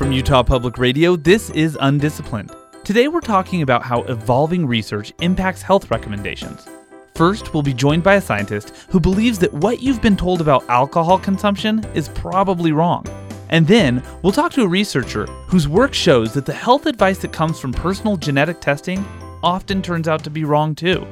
From 0.00 0.12
Utah 0.12 0.42
Public 0.42 0.78
Radio, 0.78 1.14
this 1.14 1.50
is 1.50 1.76
Undisciplined. 1.78 2.50
Today 2.84 3.06
we're 3.06 3.20
talking 3.20 3.60
about 3.60 3.82
how 3.82 4.00
evolving 4.04 4.64
research 4.64 5.12
impacts 5.20 5.60
health 5.60 5.90
recommendations. 5.90 6.66
First, 7.14 7.52
we'll 7.52 7.62
be 7.62 7.74
joined 7.74 8.02
by 8.02 8.14
a 8.14 8.20
scientist 8.22 8.74
who 8.88 8.98
believes 8.98 9.38
that 9.40 9.52
what 9.52 9.82
you've 9.82 10.00
been 10.00 10.16
told 10.16 10.40
about 10.40 10.66
alcohol 10.70 11.18
consumption 11.18 11.84
is 11.92 12.08
probably 12.08 12.72
wrong. 12.72 13.04
And 13.50 13.66
then, 13.66 14.02
we'll 14.22 14.32
talk 14.32 14.52
to 14.52 14.62
a 14.62 14.66
researcher 14.66 15.26
whose 15.26 15.68
work 15.68 15.92
shows 15.92 16.32
that 16.32 16.46
the 16.46 16.54
health 16.54 16.86
advice 16.86 17.18
that 17.18 17.34
comes 17.34 17.60
from 17.60 17.74
personal 17.74 18.16
genetic 18.16 18.62
testing 18.62 19.04
often 19.42 19.82
turns 19.82 20.08
out 20.08 20.24
to 20.24 20.30
be 20.30 20.44
wrong 20.44 20.74
too. 20.74 21.06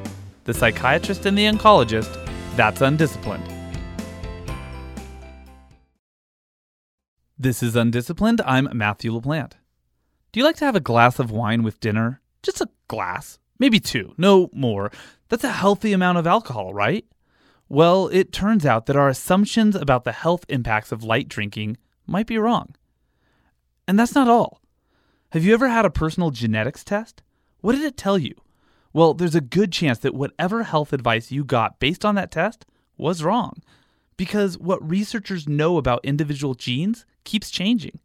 The 0.44 0.54
psychiatrist 0.54 1.26
and 1.26 1.36
the 1.36 1.44
oncologist, 1.44 2.26
that's 2.56 2.80
undisciplined. 2.80 3.57
This 7.40 7.62
is 7.62 7.76
Undisciplined. 7.76 8.40
I'm 8.40 8.68
Matthew 8.72 9.12
LaPlante. 9.12 9.52
Do 10.32 10.40
you 10.40 10.44
like 10.44 10.56
to 10.56 10.64
have 10.64 10.74
a 10.74 10.80
glass 10.80 11.20
of 11.20 11.30
wine 11.30 11.62
with 11.62 11.78
dinner? 11.78 12.20
Just 12.42 12.60
a 12.60 12.68
glass, 12.88 13.38
maybe 13.60 13.78
two, 13.78 14.12
no 14.18 14.50
more. 14.52 14.90
That's 15.28 15.44
a 15.44 15.52
healthy 15.52 15.92
amount 15.92 16.18
of 16.18 16.26
alcohol, 16.26 16.74
right? 16.74 17.04
Well, 17.68 18.08
it 18.08 18.32
turns 18.32 18.66
out 18.66 18.86
that 18.86 18.96
our 18.96 19.08
assumptions 19.08 19.76
about 19.76 20.02
the 20.02 20.10
health 20.10 20.46
impacts 20.48 20.90
of 20.90 21.04
light 21.04 21.28
drinking 21.28 21.76
might 22.08 22.26
be 22.26 22.38
wrong. 22.38 22.74
And 23.86 23.96
that's 23.96 24.16
not 24.16 24.26
all. 24.26 24.60
Have 25.30 25.44
you 25.44 25.54
ever 25.54 25.68
had 25.68 25.84
a 25.84 25.90
personal 25.90 26.32
genetics 26.32 26.82
test? 26.82 27.22
What 27.60 27.76
did 27.76 27.84
it 27.84 27.96
tell 27.96 28.18
you? 28.18 28.34
Well, 28.92 29.14
there's 29.14 29.36
a 29.36 29.40
good 29.40 29.70
chance 29.70 30.00
that 30.00 30.12
whatever 30.12 30.64
health 30.64 30.92
advice 30.92 31.30
you 31.30 31.44
got 31.44 31.78
based 31.78 32.04
on 32.04 32.16
that 32.16 32.32
test 32.32 32.66
was 32.96 33.22
wrong. 33.22 33.62
Because 34.16 34.58
what 34.58 34.84
researchers 34.90 35.48
know 35.48 35.76
about 35.76 36.04
individual 36.04 36.54
genes 36.54 37.06
keeps 37.28 37.50
changing. 37.50 38.00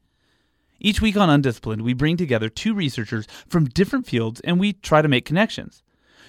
Each 0.82 1.02
week 1.02 1.16
on 1.16 1.30
Undisciplined, 1.30 1.82
we 1.82 1.94
bring 1.94 2.18
together 2.18 2.50
two 2.50 2.74
researchers 2.74 3.26
from 3.48 3.70
different 3.70 4.06
fields 4.06 4.42
and 4.42 4.60
we 4.60 4.74
try 4.74 5.02
to 5.02 5.08
make 5.08 5.24
connections. 5.24 5.82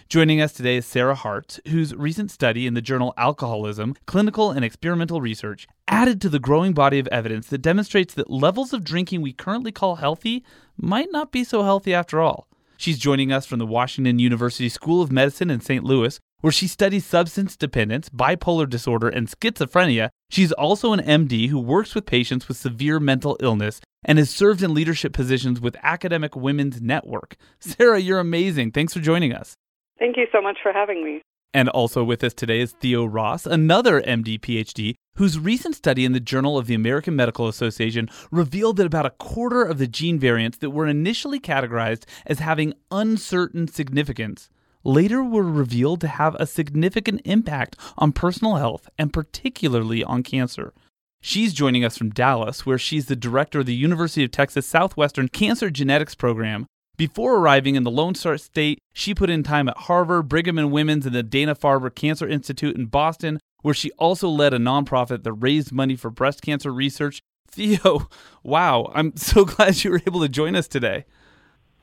Joining 0.08 0.40
us 0.40 0.52
today 0.52 0.76
is 0.76 0.86
Sarah 0.86 1.16
Hartz, 1.16 1.58
whose 1.68 1.92
recent 1.92 2.30
study 2.30 2.68
in 2.68 2.74
the 2.74 2.80
journal 2.80 3.12
Alcoholism 3.16 3.96
Clinical 4.06 4.52
and 4.52 4.64
Experimental 4.64 5.20
Research 5.20 5.66
added 5.88 6.20
to 6.20 6.28
the 6.28 6.38
growing 6.38 6.72
body 6.72 7.00
of 7.00 7.08
evidence 7.08 7.48
that 7.48 7.62
demonstrates 7.62 8.14
that 8.14 8.30
levels 8.30 8.72
of 8.72 8.84
drinking 8.84 9.22
we 9.22 9.32
currently 9.32 9.72
call 9.72 9.96
healthy 9.96 10.44
might 10.76 11.10
not 11.10 11.32
be 11.32 11.42
so 11.42 11.64
healthy 11.64 11.92
after 11.92 12.20
all. 12.20 12.46
She's 12.76 12.98
joining 12.98 13.32
us 13.32 13.44
from 13.44 13.58
the 13.58 13.66
Washington 13.66 14.20
University 14.20 14.68
School 14.68 15.02
of 15.02 15.10
Medicine 15.10 15.50
in 15.50 15.60
St. 15.60 15.82
Louis, 15.82 16.20
where 16.44 16.52
she 16.52 16.68
studies 16.68 17.06
substance 17.06 17.56
dependence, 17.56 18.10
bipolar 18.10 18.68
disorder, 18.68 19.08
and 19.08 19.28
schizophrenia. 19.28 20.10
She's 20.28 20.52
also 20.52 20.92
an 20.92 21.00
MD 21.00 21.48
who 21.48 21.58
works 21.58 21.94
with 21.94 22.04
patients 22.04 22.48
with 22.48 22.58
severe 22.58 23.00
mental 23.00 23.38
illness 23.40 23.80
and 24.04 24.18
has 24.18 24.28
served 24.28 24.62
in 24.62 24.74
leadership 24.74 25.14
positions 25.14 25.58
with 25.58 25.74
Academic 25.82 26.36
Women's 26.36 26.82
Network. 26.82 27.36
Sarah, 27.60 27.98
you're 27.98 28.18
amazing. 28.18 28.72
Thanks 28.72 28.92
for 28.92 29.00
joining 29.00 29.32
us. 29.32 29.54
Thank 29.98 30.18
you 30.18 30.26
so 30.32 30.42
much 30.42 30.58
for 30.62 30.70
having 30.70 31.02
me. 31.02 31.22
And 31.54 31.70
also 31.70 32.04
with 32.04 32.22
us 32.22 32.34
today 32.34 32.60
is 32.60 32.72
Theo 32.72 33.06
Ross, 33.06 33.46
another 33.46 34.02
MD 34.02 34.38
PhD, 34.38 34.96
whose 35.16 35.38
recent 35.38 35.76
study 35.76 36.04
in 36.04 36.12
the 36.12 36.20
Journal 36.20 36.58
of 36.58 36.66
the 36.66 36.74
American 36.74 37.16
Medical 37.16 37.48
Association 37.48 38.10
revealed 38.30 38.76
that 38.76 38.86
about 38.86 39.06
a 39.06 39.10
quarter 39.10 39.64
of 39.64 39.78
the 39.78 39.86
gene 39.86 40.18
variants 40.18 40.58
that 40.58 40.72
were 40.72 40.86
initially 40.86 41.40
categorized 41.40 42.04
as 42.26 42.40
having 42.40 42.74
uncertain 42.90 43.66
significance 43.66 44.50
later 44.84 45.22
were 45.24 45.42
revealed 45.42 46.00
to 46.02 46.08
have 46.08 46.36
a 46.36 46.46
significant 46.46 47.22
impact 47.24 47.76
on 47.98 48.12
personal 48.12 48.56
health 48.56 48.88
and 48.98 49.12
particularly 49.12 50.04
on 50.04 50.22
cancer. 50.22 50.72
She's 51.20 51.54
joining 51.54 51.84
us 51.84 51.96
from 51.96 52.10
Dallas, 52.10 52.66
where 52.66 52.76
she's 52.76 53.06
the 53.06 53.16
director 53.16 53.60
of 53.60 53.66
the 53.66 53.74
University 53.74 54.24
of 54.24 54.30
Texas 54.30 54.66
Southwestern 54.66 55.28
Cancer 55.28 55.70
Genetics 55.70 56.14
Program. 56.14 56.66
Before 56.98 57.36
arriving 57.36 57.74
in 57.74 57.82
the 57.82 57.90
Lone 57.90 58.14
Star 58.14 58.36
State, 58.36 58.78
she 58.92 59.14
put 59.14 59.30
in 59.30 59.42
time 59.42 59.68
at 59.68 59.78
Harvard, 59.78 60.28
Brigham 60.28 60.58
and 60.58 60.70
Women's, 60.70 61.06
and 61.06 61.14
the 61.14 61.22
Dana 61.22 61.54
Farber 61.54 61.92
Cancer 61.92 62.28
Institute 62.28 62.76
in 62.76 62.86
Boston, 62.86 63.40
where 63.62 63.72
she 63.72 63.90
also 63.92 64.28
led 64.28 64.52
a 64.52 64.58
nonprofit 64.58 65.22
that 65.22 65.32
raised 65.32 65.72
money 65.72 65.96
for 65.96 66.10
breast 66.10 66.42
cancer 66.42 66.70
research. 66.70 67.22
Theo, 67.50 68.08
wow, 68.42 68.92
I'm 68.94 69.16
so 69.16 69.44
glad 69.46 69.82
you 69.82 69.92
were 69.92 70.02
able 70.06 70.20
to 70.20 70.28
join 70.28 70.54
us 70.54 70.68
today. 70.68 71.06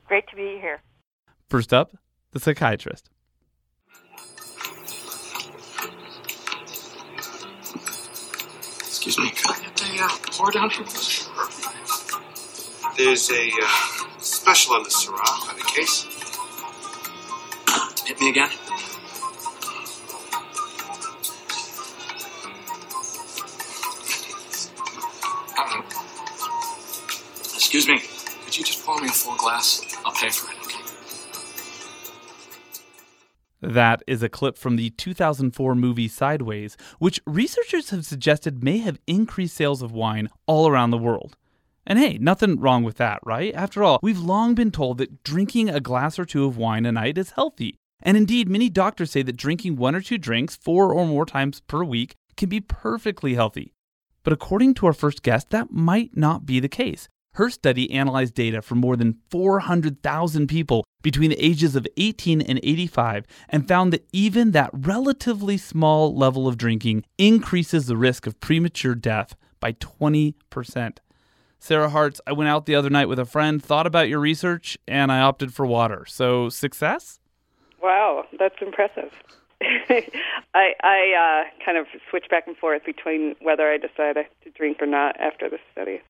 Great 0.06 0.28
to 0.28 0.36
be 0.36 0.58
here. 0.60 0.80
First 1.50 1.72
up, 1.72 1.96
the 2.32 2.40
psychiatrist. 2.40 3.10
Excuse 8.80 9.18
me, 9.18 9.30
can 9.30 9.52
I 9.54 9.60
get 9.60 9.76
the 9.76 10.02
uh, 10.02 10.08
pour 10.30 10.50
down 10.50 10.70
here? 10.70 10.86
There's 12.96 13.30
a 13.30 13.50
uh, 13.62 13.68
special 14.18 14.74
on 14.74 14.82
the 14.84 14.90
Syrah 14.90 15.46
by 15.46 15.54
the 15.58 15.64
case. 15.64 16.06
Hit 18.06 18.20
me 18.20 18.30
again. 18.30 18.50
Um, 25.58 25.84
excuse 27.54 27.88
me, 27.88 28.00
could 28.44 28.56
you 28.56 28.64
just 28.64 28.84
pour 28.84 29.00
me 29.00 29.08
a 29.08 29.10
full 29.10 29.36
glass? 29.36 29.82
I'll 30.04 30.12
pay 30.12 30.30
for 30.30 30.50
it, 30.52 30.61
That 33.62 34.02
is 34.08 34.24
a 34.24 34.28
clip 34.28 34.58
from 34.58 34.74
the 34.74 34.90
2004 34.90 35.76
movie 35.76 36.08
Sideways, 36.08 36.76
which 36.98 37.20
researchers 37.26 37.90
have 37.90 38.04
suggested 38.04 38.64
may 38.64 38.78
have 38.78 38.98
increased 39.06 39.56
sales 39.56 39.82
of 39.82 39.92
wine 39.92 40.28
all 40.46 40.66
around 40.66 40.90
the 40.90 40.98
world. 40.98 41.36
And 41.86 41.98
hey, 41.98 42.18
nothing 42.20 42.58
wrong 42.58 42.82
with 42.82 42.96
that, 42.96 43.20
right? 43.24 43.54
After 43.54 43.84
all, 43.84 44.00
we've 44.02 44.18
long 44.18 44.56
been 44.56 44.72
told 44.72 44.98
that 44.98 45.22
drinking 45.22 45.70
a 45.70 45.80
glass 45.80 46.18
or 46.18 46.24
two 46.24 46.44
of 46.44 46.56
wine 46.56 46.86
a 46.86 46.92
night 46.92 47.16
is 47.16 47.30
healthy. 47.30 47.76
And 48.02 48.16
indeed, 48.16 48.48
many 48.48 48.68
doctors 48.68 49.12
say 49.12 49.22
that 49.22 49.36
drinking 49.36 49.76
one 49.76 49.94
or 49.94 50.00
two 50.00 50.18
drinks 50.18 50.56
four 50.56 50.92
or 50.92 51.06
more 51.06 51.24
times 51.24 51.60
per 51.60 51.84
week 51.84 52.16
can 52.36 52.48
be 52.48 52.60
perfectly 52.60 53.34
healthy. 53.34 53.74
But 54.24 54.32
according 54.32 54.74
to 54.74 54.86
our 54.86 54.92
first 54.92 55.22
guest, 55.22 55.50
that 55.50 55.70
might 55.70 56.16
not 56.16 56.46
be 56.46 56.58
the 56.58 56.68
case. 56.68 57.08
Her 57.34 57.48
study 57.48 57.90
analyzed 57.92 58.34
data 58.34 58.60
from 58.60 58.78
more 58.78 58.96
than 58.96 59.18
400,000 59.30 60.48
people 60.48 60.84
between 61.02 61.30
the 61.30 61.44
ages 61.44 61.76
of 61.76 61.86
18 61.96 62.40
and 62.40 62.60
85 62.62 63.26
and 63.48 63.68
found 63.68 63.92
that 63.92 64.06
even 64.12 64.52
that 64.52 64.70
relatively 64.72 65.56
small 65.56 66.14
level 66.14 66.48
of 66.48 66.56
drinking 66.56 67.04
increases 67.18 67.86
the 67.86 67.96
risk 67.96 68.26
of 68.26 68.40
premature 68.40 68.94
death 68.94 69.34
by 69.60 69.72
20%. 69.72 70.98
Sarah 71.58 71.90
Hartz, 71.90 72.20
I 72.26 72.32
went 72.32 72.50
out 72.50 72.66
the 72.66 72.74
other 72.74 72.90
night 72.90 73.08
with 73.08 73.20
a 73.20 73.24
friend, 73.24 73.62
thought 73.62 73.86
about 73.86 74.08
your 74.08 74.18
research, 74.18 74.76
and 74.88 75.12
I 75.12 75.20
opted 75.20 75.54
for 75.54 75.64
water. 75.64 76.04
So, 76.08 76.48
success? 76.48 77.20
Wow, 77.80 78.24
that's 78.38 78.56
impressive. 78.60 79.12
I 79.62 80.72
I 80.82 81.44
uh, 81.46 81.64
kind 81.64 81.78
of 81.78 81.86
switch 82.10 82.26
back 82.28 82.48
and 82.48 82.56
forth 82.56 82.84
between 82.84 83.36
whether 83.40 83.70
I 83.70 83.76
decide 83.76 84.16
to 84.42 84.50
drink 84.50 84.78
or 84.80 84.86
not 84.86 85.20
after 85.20 85.48
the 85.48 85.58
study. 85.70 86.00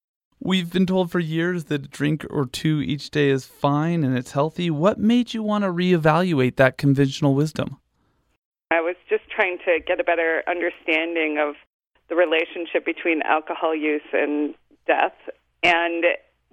We've 0.45 0.73
been 0.73 0.87
told 0.87 1.13
for 1.13 1.21
years 1.21 1.65
that 1.67 1.85
a 1.85 1.89
drink 1.89 2.27
or 2.29 2.47
two 2.47 2.81
each 2.81 3.11
day 3.11 3.31
is 3.31 3.47
fine 3.47 4.03
and 4.03 4.19
it's 4.19 4.33
healthy. 4.33 4.71
What 4.71 4.99
made 4.99 5.33
you 5.33 5.41
want 5.41 5.63
to 5.63 5.69
reevaluate 5.69 6.57
that 6.57 6.77
conventional 6.77 7.37
wisdom? 7.37 7.77
I 8.73 8.81
was 8.81 8.97
just 9.09 9.23
trying 9.31 9.59
to 9.67 9.79
get 9.87 10.01
a 10.01 10.05
better 10.05 10.43
understanding 10.49 11.39
of 11.39 11.55
the 12.09 12.17
relationship 12.17 12.85
between 12.85 13.23
alcohol 13.23 13.73
use 13.73 14.03
and 14.13 14.57
death. 14.85 15.15
And 15.63 16.05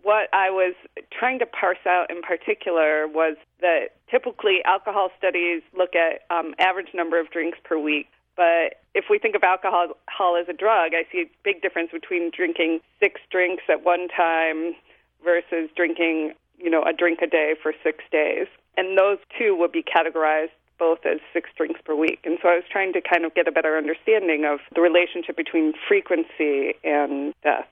what 0.03 0.29
I 0.33 0.51
was 0.51 0.75
trying 1.11 1.39
to 1.39 1.47
parse 1.47 1.83
out 1.87 2.11
in 2.11 2.21
particular 2.21 3.07
was 3.07 3.37
that 3.59 3.95
typically 4.11 4.59
alcohol 4.65 5.09
studies 5.17 5.63
look 5.75 5.95
at 5.95 6.29
um, 6.29 6.53
average 6.59 6.89
number 6.93 7.19
of 7.19 7.31
drinks 7.31 7.57
per 7.63 7.79
week. 7.79 8.05
But 8.37 8.85
if 8.95 9.05
we 9.09 9.19
think 9.19 9.35
of 9.35 9.43
alcohol, 9.43 9.93
as 10.39 10.49
a 10.49 10.53
drug, 10.53 10.91
I 10.93 11.03
see 11.11 11.21
a 11.21 11.29
big 11.43 11.61
difference 11.61 11.91
between 11.91 12.31
drinking 12.35 12.79
six 12.99 13.21
drinks 13.31 13.63
at 13.69 13.83
one 13.83 14.07
time 14.07 14.75
versus 15.23 15.69
drinking, 15.75 16.33
you 16.57 16.69
know, 16.69 16.83
a 16.83 16.93
drink 16.93 17.19
a 17.21 17.27
day 17.27 17.55
for 17.61 17.73
six 17.83 18.03
days. 18.11 18.47
And 18.77 18.97
those 18.97 19.17
two 19.37 19.55
would 19.55 19.71
be 19.71 19.83
categorized 19.83 20.49
both 20.77 20.99
as 21.05 21.19
six 21.33 21.49
drinks 21.57 21.81
per 21.83 21.93
week. 21.93 22.19
And 22.23 22.37
so 22.41 22.47
I 22.47 22.55
was 22.55 22.63
trying 22.71 22.93
to 22.93 23.01
kind 23.01 23.25
of 23.25 23.35
get 23.35 23.47
a 23.47 23.51
better 23.51 23.77
understanding 23.77 24.45
of 24.45 24.59
the 24.73 24.81
relationship 24.81 25.35
between 25.35 25.73
frequency 25.87 26.73
and 26.83 27.33
death. 27.43 27.67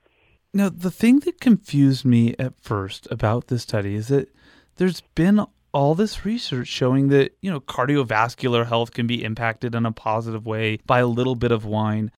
Now, 0.53 0.69
the 0.69 0.91
thing 0.91 1.19
that 1.21 1.39
confused 1.39 2.03
me 2.03 2.35
at 2.37 2.59
first 2.59 3.07
about 3.09 3.47
this 3.47 3.63
study 3.63 3.95
is 3.95 4.09
that 4.09 4.29
there's 4.75 5.01
been 5.15 5.45
all 5.77 5.93
this 5.93 6.25
research 6.25 6.67
showing 6.67 7.09
that, 7.09 7.37
you 7.39 7.51
know, 7.51 7.59
cardiovascular 7.59 8.65
health 8.65 8.89
can 8.89 9.05
be 9.05 9.23
impacted 9.23 9.75
in 9.75 9.85
a 9.85 9.91
positive 9.91 10.43
way 10.43 10.79
by 10.87 10.97
a 10.97 11.05
little 11.05 11.35
bit 11.35 11.51
of 11.51 11.65
wine. 11.65 12.09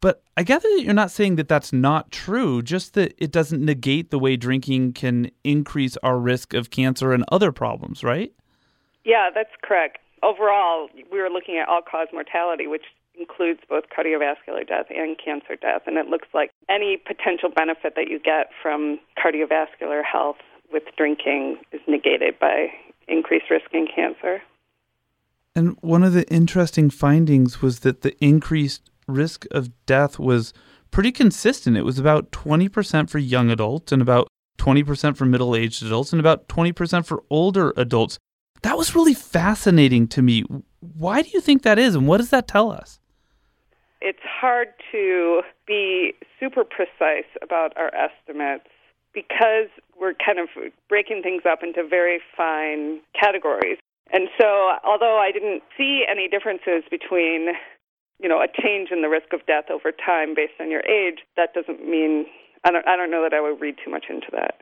But 0.00 0.22
I 0.36 0.44
gather 0.44 0.68
that 0.76 0.84
you're 0.84 0.94
not 0.94 1.10
saying 1.10 1.34
that 1.34 1.48
that's 1.48 1.72
not 1.72 2.12
true, 2.12 2.62
just 2.62 2.94
that 2.94 3.16
it 3.18 3.32
doesn't 3.32 3.64
negate 3.64 4.12
the 4.12 4.20
way 4.20 4.36
drinking 4.36 4.92
can 4.92 5.32
increase 5.42 5.96
our 6.04 6.16
risk 6.16 6.54
of 6.54 6.70
cancer 6.70 7.12
and 7.12 7.24
other 7.32 7.50
problems, 7.50 8.04
right? 8.04 8.32
Yeah, 9.04 9.30
that's 9.34 9.50
correct. 9.64 9.98
Overall, 10.22 10.88
we 11.10 11.20
were 11.20 11.28
looking 11.28 11.58
at 11.58 11.68
all 11.68 11.82
cause 11.82 12.06
mortality, 12.12 12.68
which 12.68 12.84
includes 13.18 13.58
both 13.68 13.86
cardiovascular 13.90 14.64
death 14.64 14.86
and 14.90 15.16
cancer 15.18 15.56
death. 15.56 15.82
And 15.86 15.96
it 15.96 16.06
looks 16.06 16.28
like 16.32 16.52
any 16.70 16.96
potential 17.04 17.48
benefit 17.50 17.94
that 17.96 18.08
you 18.08 18.20
get 18.20 18.50
from 18.62 19.00
cardiovascular 19.18 20.02
health 20.04 20.36
with 20.72 20.84
drinking 20.96 21.56
is 21.72 21.80
negated 21.88 22.38
by 22.38 22.68
increased 23.08 23.50
risk 23.50 23.66
in 23.72 23.86
cancer. 23.94 24.42
And 25.54 25.76
one 25.80 26.02
of 26.02 26.12
the 26.12 26.28
interesting 26.28 26.90
findings 26.90 27.60
was 27.60 27.80
that 27.80 28.02
the 28.02 28.16
increased 28.24 28.90
risk 29.06 29.46
of 29.50 29.70
death 29.86 30.18
was 30.18 30.52
pretty 30.90 31.12
consistent. 31.12 31.76
It 31.76 31.82
was 31.82 31.98
about 31.98 32.30
20% 32.30 33.10
for 33.10 33.18
young 33.18 33.50
adults 33.50 33.92
and 33.92 34.00
about 34.00 34.28
20% 34.58 35.16
for 35.16 35.24
middle 35.24 35.56
aged 35.56 35.82
adults 35.82 36.12
and 36.12 36.20
about 36.20 36.48
20% 36.48 37.06
for 37.06 37.22
older 37.30 37.72
adults. 37.76 38.18
That 38.62 38.76
was 38.76 38.94
really 38.94 39.14
fascinating 39.14 40.08
to 40.08 40.22
me. 40.22 40.44
Why 40.80 41.22
do 41.22 41.30
you 41.30 41.40
think 41.40 41.62
that 41.62 41.78
is, 41.78 41.94
and 41.94 42.06
what 42.06 42.18
does 42.18 42.30
that 42.30 42.48
tell 42.48 42.70
us? 42.70 42.98
It's 44.00 44.18
hard 44.22 44.68
to 44.92 45.42
be 45.66 46.14
super 46.38 46.64
precise 46.64 47.26
about 47.42 47.76
our 47.76 47.92
estimates 47.94 48.68
because 49.18 49.68
we're 49.98 50.14
kind 50.14 50.38
of 50.38 50.48
breaking 50.88 51.22
things 51.22 51.42
up 51.48 51.60
into 51.62 51.82
very 51.86 52.20
fine 52.36 53.00
categories. 53.18 53.78
And 54.12 54.28
so, 54.40 54.78
although 54.84 55.18
I 55.18 55.32
didn't 55.32 55.62
see 55.76 56.04
any 56.08 56.28
differences 56.28 56.84
between, 56.90 57.48
you 58.20 58.28
know, 58.28 58.40
a 58.40 58.46
change 58.48 58.90
in 58.90 59.02
the 59.02 59.08
risk 59.08 59.32
of 59.32 59.44
death 59.46 59.70
over 59.70 59.92
time 59.92 60.34
based 60.34 60.54
on 60.60 60.70
your 60.70 60.84
age, 60.86 61.18
that 61.36 61.52
doesn't 61.52 61.86
mean 61.88 62.26
I 62.64 62.70
don't 62.70 62.86
I 62.86 62.96
don't 62.96 63.10
know 63.10 63.22
that 63.22 63.34
I 63.34 63.40
would 63.40 63.60
read 63.60 63.76
too 63.84 63.90
much 63.90 64.06
into 64.08 64.28
that. 64.32 64.54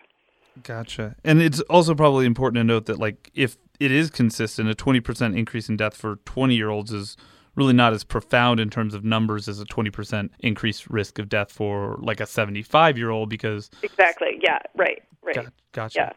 Gotcha. 0.62 1.16
And 1.22 1.42
it's 1.42 1.60
also 1.62 1.94
probably 1.94 2.24
important 2.24 2.60
to 2.60 2.64
note 2.64 2.86
that 2.86 2.98
like 2.98 3.30
if 3.34 3.56
it 3.78 3.92
is 3.92 4.10
consistent, 4.10 4.70
a 4.70 4.74
20% 4.74 5.36
increase 5.36 5.68
in 5.68 5.76
death 5.76 5.94
for 5.94 6.16
20-year-olds 6.16 6.92
is 6.92 7.16
really 7.56 7.72
not 7.72 7.92
as 7.92 8.04
profound 8.04 8.60
in 8.60 8.70
terms 8.70 8.94
of 8.94 9.04
numbers 9.04 9.48
as 9.48 9.60
a 9.60 9.64
20% 9.64 10.30
increased 10.40 10.88
risk 10.88 11.18
of 11.18 11.28
death 11.28 11.50
for 11.50 11.96
like 12.00 12.20
a 12.20 12.26
75 12.26 12.96
year 12.96 13.10
old 13.10 13.28
because 13.28 13.70
exactly. 13.82 14.38
Yeah. 14.42 14.60
Right. 14.76 15.02
Right. 15.22 15.34
Got, 15.34 15.46
gotcha. 15.72 15.98
Yeah. 15.98 16.12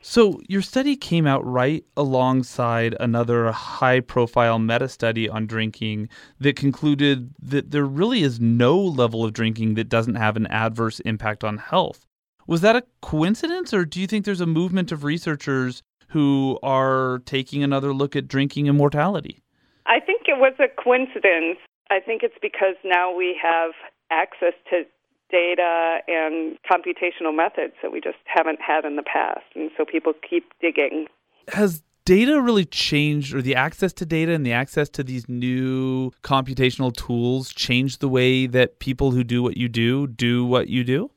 So 0.00 0.40
your 0.48 0.62
study 0.62 0.96
came 0.96 1.26
out 1.26 1.44
right 1.44 1.84
alongside 1.96 2.96
another 3.00 3.50
high 3.50 4.00
profile 4.00 4.58
meta 4.58 4.88
study 4.88 5.28
on 5.28 5.46
drinking 5.46 6.08
that 6.38 6.56
concluded 6.56 7.34
that 7.40 7.72
there 7.72 7.84
really 7.84 8.22
is 8.22 8.38
no 8.38 8.78
level 8.78 9.24
of 9.24 9.32
drinking 9.32 9.74
that 9.74 9.88
doesn't 9.88 10.14
have 10.14 10.36
an 10.36 10.46
adverse 10.46 11.00
impact 11.00 11.42
on 11.42 11.58
health. 11.58 12.06
Was 12.46 12.60
that 12.60 12.76
a 12.76 12.84
coincidence 13.02 13.74
or 13.74 13.84
do 13.84 14.00
you 14.00 14.06
think 14.06 14.24
there's 14.24 14.40
a 14.40 14.46
movement 14.46 14.92
of 14.92 15.04
researchers 15.04 15.82
who 16.10 16.58
are 16.62 17.20
taking 17.26 17.62
another 17.62 17.92
look 17.92 18.16
at 18.16 18.28
drinking 18.28 18.68
and 18.68 18.78
mortality 18.78 19.42
I 19.88 20.00
think 20.00 20.22
it 20.26 20.38
was 20.38 20.52
a 20.58 20.68
coincidence. 20.68 21.58
I 21.90 22.00
think 22.00 22.22
it's 22.22 22.36
because 22.40 22.76
now 22.84 23.14
we 23.14 23.36
have 23.42 23.72
access 24.10 24.52
to 24.70 24.84
data 25.30 25.98
and 26.06 26.58
computational 26.70 27.34
methods 27.34 27.74
that 27.82 27.92
we 27.92 28.00
just 28.00 28.18
haven't 28.24 28.60
had 28.60 28.84
in 28.84 28.96
the 28.96 29.02
past. 29.02 29.44
And 29.54 29.70
so 29.76 29.84
people 29.84 30.12
keep 30.28 30.52
digging. 30.60 31.06
Has 31.48 31.82
data 32.04 32.40
really 32.40 32.64
changed, 32.64 33.34
or 33.34 33.42
the 33.42 33.54
access 33.54 33.92
to 33.94 34.06
data 34.06 34.32
and 34.32 34.44
the 34.44 34.52
access 34.52 34.88
to 34.90 35.02
these 35.02 35.28
new 35.28 36.10
computational 36.22 36.94
tools 36.94 37.52
changed 37.52 38.00
the 38.00 38.08
way 38.08 38.46
that 38.46 38.78
people 38.78 39.10
who 39.10 39.24
do 39.24 39.42
what 39.42 39.56
you 39.56 39.68
do 39.68 40.06
do 40.06 40.44
what 40.44 40.68
you 40.68 40.84
do? 40.84 41.10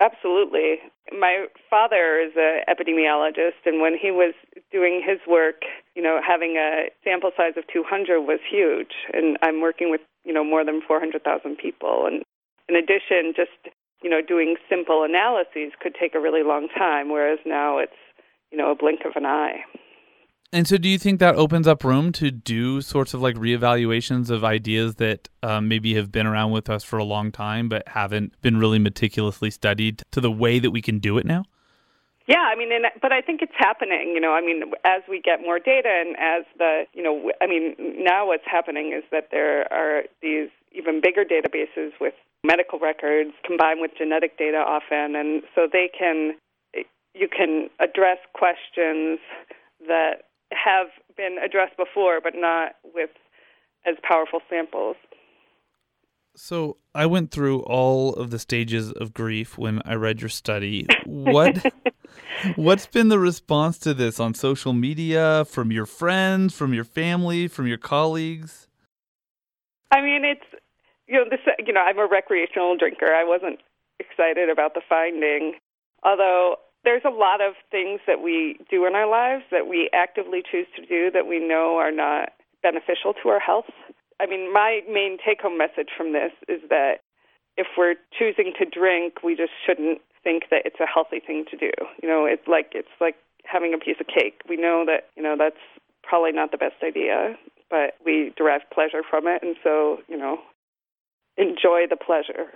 Absolutely. 0.00 0.78
My 1.18 1.46
father 1.68 2.20
is 2.20 2.32
an 2.36 2.62
epidemiologist, 2.68 3.66
and 3.66 3.80
when 3.80 3.96
he 4.00 4.10
was 4.10 4.34
doing 4.72 5.02
his 5.04 5.18
work, 5.26 5.62
you 5.94 6.02
know, 6.02 6.20
having 6.26 6.56
a 6.56 6.88
sample 7.04 7.30
size 7.36 7.54
of 7.56 7.64
200 7.72 8.20
was 8.20 8.38
huge. 8.48 8.92
And 9.12 9.36
I'm 9.42 9.60
working 9.60 9.90
with, 9.90 10.00
you 10.24 10.32
know, 10.32 10.44
more 10.44 10.64
than 10.64 10.80
400,000 10.86 11.56
people. 11.56 12.06
And 12.06 12.22
in 12.68 12.76
addition, 12.76 13.34
just, 13.34 13.74
you 14.02 14.10
know, 14.10 14.20
doing 14.26 14.56
simple 14.68 15.04
analyses 15.04 15.72
could 15.80 15.94
take 15.98 16.14
a 16.14 16.20
really 16.20 16.42
long 16.42 16.68
time, 16.76 17.10
whereas 17.10 17.38
now 17.44 17.78
it's, 17.78 17.92
you 18.50 18.58
know, 18.58 18.70
a 18.70 18.76
blink 18.76 19.00
of 19.04 19.12
an 19.16 19.26
eye. 19.26 19.60
And 20.52 20.66
so, 20.66 20.76
do 20.78 20.88
you 20.88 20.98
think 20.98 21.20
that 21.20 21.36
opens 21.36 21.68
up 21.68 21.84
room 21.84 22.10
to 22.12 22.32
do 22.32 22.80
sorts 22.80 23.14
of 23.14 23.22
like 23.22 23.36
reevaluations 23.36 24.30
of 24.30 24.42
ideas 24.42 24.96
that 24.96 25.28
um, 25.44 25.68
maybe 25.68 25.94
have 25.94 26.10
been 26.10 26.26
around 26.26 26.50
with 26.50 26.68
us 26.68 26.82
for 26.82 26.98
a 26.98 27.04
long 27.04 27.30
time 27.30 27.68
but 27.68 27.86
haven't 27.86 28.40
been 28.42 28.56
really 28.56 28.80
meticulously 28.80 29.50
studied 29.52 30.02
to 30.10 30.20
the 30.20 30.30
way 30.30 30.58
that 30.58 30.72
we 30.72 30.82
can 30.82 30.98
do 30.98 31.18
it 31.18 31.24
now? 31.24 31.44
Yeah, 32.30 32.46
I 32.46 32.54
mean, 32.54 32.70
and, 32.70 32.86
but 33.02 33.10
I 33.10 33.20
think 33.20 33.42
it's 33.42 33.58
happening. 33.58 34.12
You 34.14 34.20
know, 34.20 34.30
I 34.30 34.40
mean, 34.40 34.62
as 34.84 35.02
we 35.08 35.20
get 35.20 35.42
more 35.42 35.58
data 35.58 35.90
and 35.90 36.14
as 36.14 36.46
the, 36.56 36.84
you 36.94 37.02
know, 37.02 37.32
I 37.42 37.48
mean, 37.48 37.74
now 37.98 38.28
what's 38.28 38.46
happening 38.46 38.92
is 38.96 39.02
that 39.10 39.30
there 39.32 39.66
are 39.72 40.04
these 40.22 40.48
even 40.70 41.00
bigger 41.02 41.24
databases 41.24 41.90
with 42.00 42.14
medical 42.46 42.78
records 42.78 43.32
combined 43.44 43.80
with 43.80 43.90
genetic 43.98 44.38
data 44.38 44.58
often, 44.58 45.16
and 45.16 45.42
so 45.56 45.66
they 45.66 45.90
can, 45.90 46.36
you 47.14 47.26
can 47.26 47.68
address 47.80 48.18
questions 48.32 49.18
that 49.88 50.22
have 50.52 50.86
been 51.16 51.36
addressed 51.44 51.76
before, 51.76 52.20
but 52.22 52.34
not 52.36 52.76
with 52.94 53.10
as 53.84 53.96
powerful 54.08 54.38
samples. 54.48 54.94
So 56.36 56.78
I 56.94 57.06
went 57.06 57.30
through 57.30 57.60
all 57.60 58.14
of 58.14 58.30
the 58.30 58.38
stages 58.38 58.92
of 58.92 59.12
grief 59.12 59.58
when 59.58 59.82
I 59.84 59.94
read 59.94 60.20
your 60.20 60.28
study. 60.28 60.86
What 61.04 61.72
what's 62.56 62.86
been 62.86 63.08
the 63.08 63.18
response 63.18 63.78
to 63.80 63.94
this 63.94 64.18
on 64.20 64.34
social 64.34 64.72
media 64.72 65.44
from 65.44 65.70
your 65.70 65.86
friends, 65.86 66.54
from 66.54 66.72
your 66.72 66.84
family, 66.84 67.48
from 67.48 67.66
your 67.66 67.78
colleagues? 67.78 68.68
I 69.90 70.00
mean, 70.00 70.24
it's 70.24 70.62
you 71.06 71.16
know, 71.16 71.24
this 71.28 71.40
you 71.66 71.72
know, 71.72 71.80
I'm 71.80 71.98
a 71.98 72.06
recreational 72.06 72.76
drinker. 72.76 73.12
I 73.12 73.24
wasn't 73.24 73.60
excited 73.98 74.48
about 74.48 74.74
the 74.74 74.82
finding. 74.88 75.54
Although 76.02 76.56
there's 76.84 77.02
a 77.04 77.10
lot 77.10 77.40
of 77.40 77.54
things 77.70 78.00
that 78.06 78.22
we 78.22 78.58
do 78.70 78.86
in 78.86 78.94
our 78.94 79.08
lives 79.08 79.44
that 79.50 79.68
we 79.68 79.90
actively 79.92 80.42
choose 80.50 80.66
to 80.76 80.86
do 80.86 81.10
that 81.10 81.26
we 81.26 81.38
know 81.38 81.76
are 81.76 81.92
not 81.92 82.30
beneficial 82.62 83.12
to 83.22 83.28
our 83.28 83.40
health. 83.40 83.70
I 84.20 84.26
mean, 84.26 84.52
my 84.52 84.80
main 84.90 85.16
take 85.24 85.40
home 85.40 85.56
message 85.56 85.88
from 85.96 86.12
this 86.12 86.32
is 86.48 86.60
that 86.68 87.00
if 87.56 87.66
we're 87.76 87.94
choosing 88.16 88.52
to 88.58 88.66
drink, 88.66 89.22
we 89.24 89.34
just 89.34 89.52
shouldn't 89.66 90.00
think 90.22 90.44
that 90.50 90.62
it's 90.66 90.80
a 90.80 90.86
healthy 90.86 91.20
thing 91.20 91.44
to 91.50 91.56
do. 91.56 91.70
You 92.02 92.08
know, 92.08 92.26
it's 92.26 92.46
like 92.46 92.72
it's 92.72 92.88
like 93.00 93.16
having 93.44 93.72
a 93.72 93.78
piece 93.78 93.96
of 94.00 94.06
cake. 94.06 94.42
We 94.48 94.56
know 94.56 94.84
that, 94.86 95.08
you 95.16 95.22
know, 95.22 95.36
that's 95.38 95.56
probably 96.02 96.32
not 96.32 96.50
the 96.50 96.58
best 96.58 96.76
idea, 96.84 97.36
but 97.70 97.94
we 98.04 98.32
derive 98.36 98.62
pleasure 98.72 99.02
from 99.08 99.26
it 99.26 99.42
and 99.42 99.56
so, 99.64 99.98
you 100.08 100.18
know, 100.18 100.38
enjoy 101.36 101.86
the 101.88 101.96
pleasure. 101.96 102.50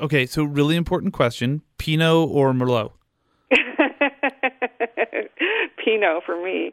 Okay, 0.00 0.26
so 0.26 0.44
really 0.44 0.76
important 0.76 1.12
question, 1.12 1.62
Pinot 1.78 2.28
or 2.28 2.52
Merlot? 2.52 2.92
Pinot 5.84 6.24
for 6.26 6.42
me. 6.42 6.72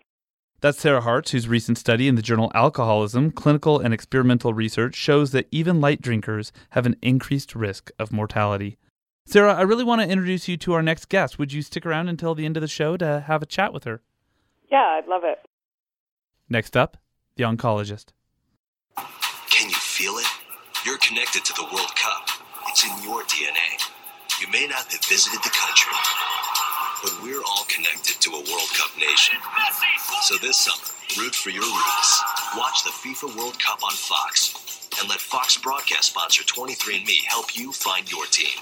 That's 0.62 0.80
Sarah 0.80 1.00
Hartz, 1.00 1.32
whose 1.32 1.48
recent 1.48 1.78
study 1.78 2.10
in 2.10 2.16
the 2.16 2.22
journal 2.22 2.52
Alcoholism 2.54 3.32
Clinical 3.32 3.80
and 3.80 3.94
Experimental 3.94 4.54
Research 4.54 4.94
shows 4.94 5.32
that 5.32 5.48
even 5.52 5.80
light 5.80 6.02
drinkers 6.02 6.52
have 6.72 6.86
an 6.86 6.98
increased 7.02 7.56
risk 7.56 7.92
of 7.98 8.12
mortality. 8.12 8.78
Sarah, 9.26 9.54
I 9.54 9.62
really 9.62 9.86
want 9.86 10.02
to 10.02 10.10
introduce 10.10 10.50
you 10.50 10.58
to 10.58 10.74
our 10.74 10.82
next 10.82 11.08
guest. 11.08 11.40
Would 11.40 11.54
you 11.54 11.62
stick 11.62 11.86
around 11.86 12.10
until 12.10 12.36
the 12.36 12.46
end 12.46 12.58
of 12.58 12.62
the 12.62 12.68
show 12.68 12.98
to 12.98 13.24
have 13.26 13.42
a 13.42 13.46
chat 13.46 13.72
with 13.72 13.86
her? 13.86 14.02
Yeah, 14.70 14.98
I'd 15.00 15.08
love 15.08 15.24
it. 15.24 15.40
Next 16.50 16.76
up, 16.76 16.98
the 17.38 17.44
oncologist. 17.44 18.08
Can 18.98 19.70
you 19.70 19.76
feel 19.76 20.16
it? 20.18 20.28
You're 20.86 20.98
connected 20.98 21.46
to 21.46 21.54
the 21.54 21.64
World 21.74 21.96
Cup. 21.96 22.28
It's 22.68 22.84
in 22.84 23.04
your 23.04 23.24
DNA. 23.24 23.80
You 24.42 24.52
may 24.52 24.68
not 24.68 24.92
have 24.92 25.06
visited 25.06 25.40
the 25.42 25.52
country 25.52 25.94
but 27.02 27.24
we're 27.24 27.42
all 27.42 27.66
connected 27.68 28.20
to 28.22 28.32
a 28.32 28.40
World 28.40 28.70
Cup 28.78 28.96
nation. 28.98 29.38
So 30.24 30.36
this 30.38 30.58
summer, 30.58 31.24
root 31.24 31.34
for 31.34 31.50
your 31.50 31.64
roots. 31.64 32.24
Watch 32.58 32.84
the 32.84 32.92
FIFA 32.92 33.38
World 33.38 33.60
Cup 33.60 33.84
on 33.84 33.92
Fox 33.92 34.90
and 35.00 35.10
let 35.10 35.20
Fox 35.20 35.58
broadcast 35.58 36.10
sponsor 36.10 36.44
23andMe 36.44 37.24
help 37.26 37.56
you 37.58 37.72
find 37.72 38.12
your 38.12 38.26
team. 38.26 38.60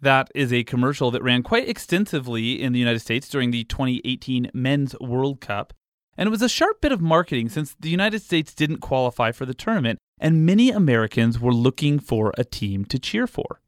That 0.00 0.30
is 0.34 0.52
a 0.52 0.64
commercial 0.64 1.10
that 1.10 1.22
ran 1.22 1.42
quite 1.42 1.68
extensively 1.68 2.60
in 2.60 2.72
the 2.72 2.78
United 2.78 3.00
States 3.00 3.28
during 3.28 3.50
the 3.50 3.64
2018 3.64 4.50
Men's 4.52 4.94
World 5.00 5.40
Cup. 5.40 5.72
And 6.16 6.26
it 6.26 6.30
was 6.30 6.42
a 6.42 6.48
sharp 6.48 6.80
bit 6.80 6.92
of 6.92 7.00
marketing 7.00 7.48
since 7.48 7.74
the 7.78 7.90
United 7.90 8.22
States 8.22 8.54
didn't 8.54 8.78
qualify 8.78 9.32
for 9.32 9.46
the 9.46 9.54
tournament, 9.54 9.98
and 10.20 10.46
many 10.46 10.70
Americans 10.70 11.40
were 11.40 11.52
looking 11.52 11.98
for 11.98 12.32
a 12.38 12.44
team 12.44 12.84
to 12.86 12.98
cheer 12.98 13.26
for 13.26 13.60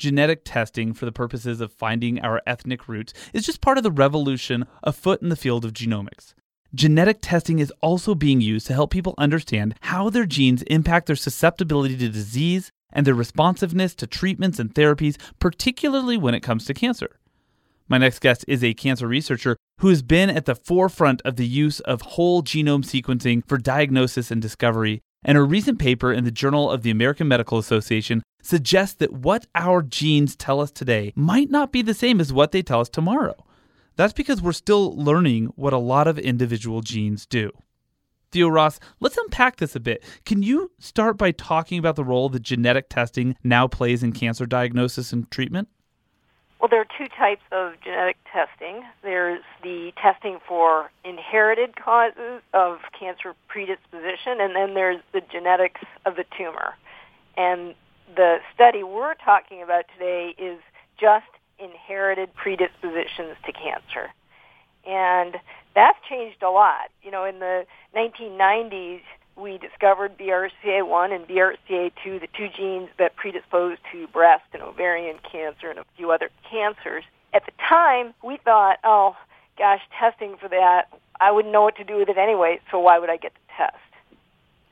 genetic 0.00 0.40
testing 0.44 0.94
for 0.94 1.04
the 1.04 1.12
purposes 1.12 1.60
of 1.60 1.70
finding 1.70 2.18
our 2.20 2.40
ethnic 2.46 2.88
roots 2.88 3.12
is 3.34 3.44
just 3.44 3.60
part 3.60 3.76
of 3.76 3.84
the 3.84 3.90
revolution 3.90 4.66
afoot 4.82 5.20
in 5.22 5.28
the 5.28 5.36
field 5.36 5.64
of 5.64 5.74
genomics. 5.74 6.34
Genetic 6.74 7.18
testing 7.20 7.58
is 7.58 7.72
also 7.82 8.14
being 8.14 8.40
used 8.40 8.66
to 8.66 8.72
help 8.72 8.90
people 8.90 9.14
understand 9.18 9.74
how 9.82 10.08
their 10.08 10.24
genes 10.24 10.62
impact 10.62 11.06
their 11.06 11.16
susceptibility 11.16 11.96
to 11.98 12.08
disease 12.08 12.70
and 12.92 13.06
their 13.06 13.14
responsiveness 13.14 13.94
to 13.94 14.06
treatments 14.06 14.58
and 14.58 14.74
therapies, 14.74 15.16
particularly 15.38 16.16
when 16.16 16.34
it 16.34 16.40
comes 16.40 16.64
to 16.64 16.74
cancer. 16.74 17.18
My 17.86 17.98
next 17.98 18.20
guest 18.20 18.44
is 18.48 18.64
a 18.64 18.72
cancer 18.72 19.06
researcher 19.06 19.56
who 19.80 19.88
has 19.88 20.00
been 20.00 20.30
at 20.30 20.46
the 20.46 20.54
forefront 20.54 21.20
of 21.22 21.36
the 21.36 21.46
use 21.46 21.80
of 21.80 22.02
whole 22.02 22.42
genome 22.42 22.84
sequencing 22.84 23.46
for 23.46 23.58
diagnosis 23.58 24.30
and 24.30 24.40
discovery. 24.40 25.02
And 25.22 25.36
a 25.36 25.42
recent 25.42 25.78
paper 25.78 26.12
in 26.12 26.24
the 26.24 26.30
Journal 26.30 26.70
of 26.70 26.82
the 26.82 26.90
American 26.90 27.28
Medical 27.28 27.58
Association 27.58 28.22
suggests 28.42 28.96
that 28.96 29.12
what 29.12 29.46
our 29.54 29.82
genes 29.82 30.36
tell 30.36 30.60
us 30.60 30.70
today 30.70 31.12
might 31.14 31.50
not 31.50 31.72
be 31.72 31.82
the 31.82 31.94
same 31.94 32.20
as 32.20 32.32
what 32.32 32.52
they 32.52 32.62
tell 32.62 32.80
us 32.80 32.88
tomorrow. 32.88 33.34
That's 33.96 34.12
because 34.12 34.40
we're 34.40 34.52
still 34.52 34.94
learning 34.96 35.52
what 35.56 35.72
a 35.72 35.78
lot 35.78 36.06
of 36.06 36.18
individual 36.18 36.80
genes 36.80 37.26
do. 37.26 37.52
Theo 38.32 38.48
Ross, 38.48 38.78
let's 39.00 39.18
unpack 39.18 39.56
this 39.56 39.74
a 39.74 39.80
bit. 39.80 40.04
Can 40.24 40.42
you 40.42 40.70
start 40.78 41.18
by 41.18 41.32
talking 41.32 41.78
about 41.78 41.96
the 41.96 42.04
role 42.04 42.28
that 42.28 42.42
genetic 42.42 42.88
testing 42.88 43.36
now 43.42 43.66
plays 43.66 44.02
in 44.02 44.12
cancer 44.12 44.46
diagnosis 44.46 45.12
and 45.12 45.30
treatment? 45.30 45.68
Well, 46.60 46.68
there 46.68 46.80
are 46.80 46.86
two 46.98 47.08
types 47.18 47.42
of 47.52 47.72
genetic 47.82 48.18
testing. 48.30 48.84
There's 49.02 49.42
the 49.62 49.92
testing 50.00 50.38
for 50.46 50.90
inherited 51.04 51.74
causes 51.76 52.42
of 52.52 52.78
cancer 52.98 53.34
predisposition, 53.48 54.40
and 54.40 54.54
then 54.54 54.74
there's 54.74 55.00
the 55.12 55.22
genetics 55.32 55.80
of 56.04 56.16
the 56.16 56.24
tumor. 56.36 56.74
And 57.36 57.74
the 58.14 58.38
study 58.54 58.82
we're 58.82 59.14
talking 59.14 59.62
about 59.62 59.84
today 59.94 60.34
is 60.38 60.58
just 60.98 61.26
inherited 61.58 62.34
predispositions 62.34 63.36
to 63.44 63.52
cancer. 63.52 64.10
And 64.86 65.36
that's 65.74 65.98
changed 66.08 66.42
a 66.42 66.50
lot. 66.50 66.90
You 67.02 67.10
know, 67.10 67.24
in 67.24 67.38
the 67.38 67.66
1990s, 67.94 69.02
we 69.36 69.58
discovered 69.58 70.18
BRCA1 70.18 71.14
and 71.14 71.26
BRCA2, 71.26 72.20
the 72.20 72.28
two 72.36 72.48
genes 72.48 72.88
that 72.98 73.16
predispose 73.16 73.78
to 73.92 74.06
breast 74.08 74.44
and 74.52 74.62
ovarian 74.62 75.18
cancer 75.30 75.70
and 75.70 75.78
a 75.78 75.84
few 75.96 76.10
other 76.10 76.30
cancers. 76.50 77.04
At 77.32 77.46
the 77.46 77.52
time, 77.68 78.12
we 78.22 78.38
thought, 78.38 78.78
oh, 78.84 79.16
gosh, 79.56 79.80
testing 79.98 80.36
for 80.36 80.48
that, 80.48 80.88
I 81.20 81.30
wouldn't 81.30 81.52
know 81.52 81.62
what 81.62 81.76
to 81.76 81.84
do 81.84 81.96
with 81.96 82.08
it 82.08 82.18
anyway, 82.18 82.60
so 82.70 82.80
why 82.80 82.98
would 82.98 83.10
I 83.10 83.16
get 83.16 83.32
the 83.34 83.52
test? 83.56 83.76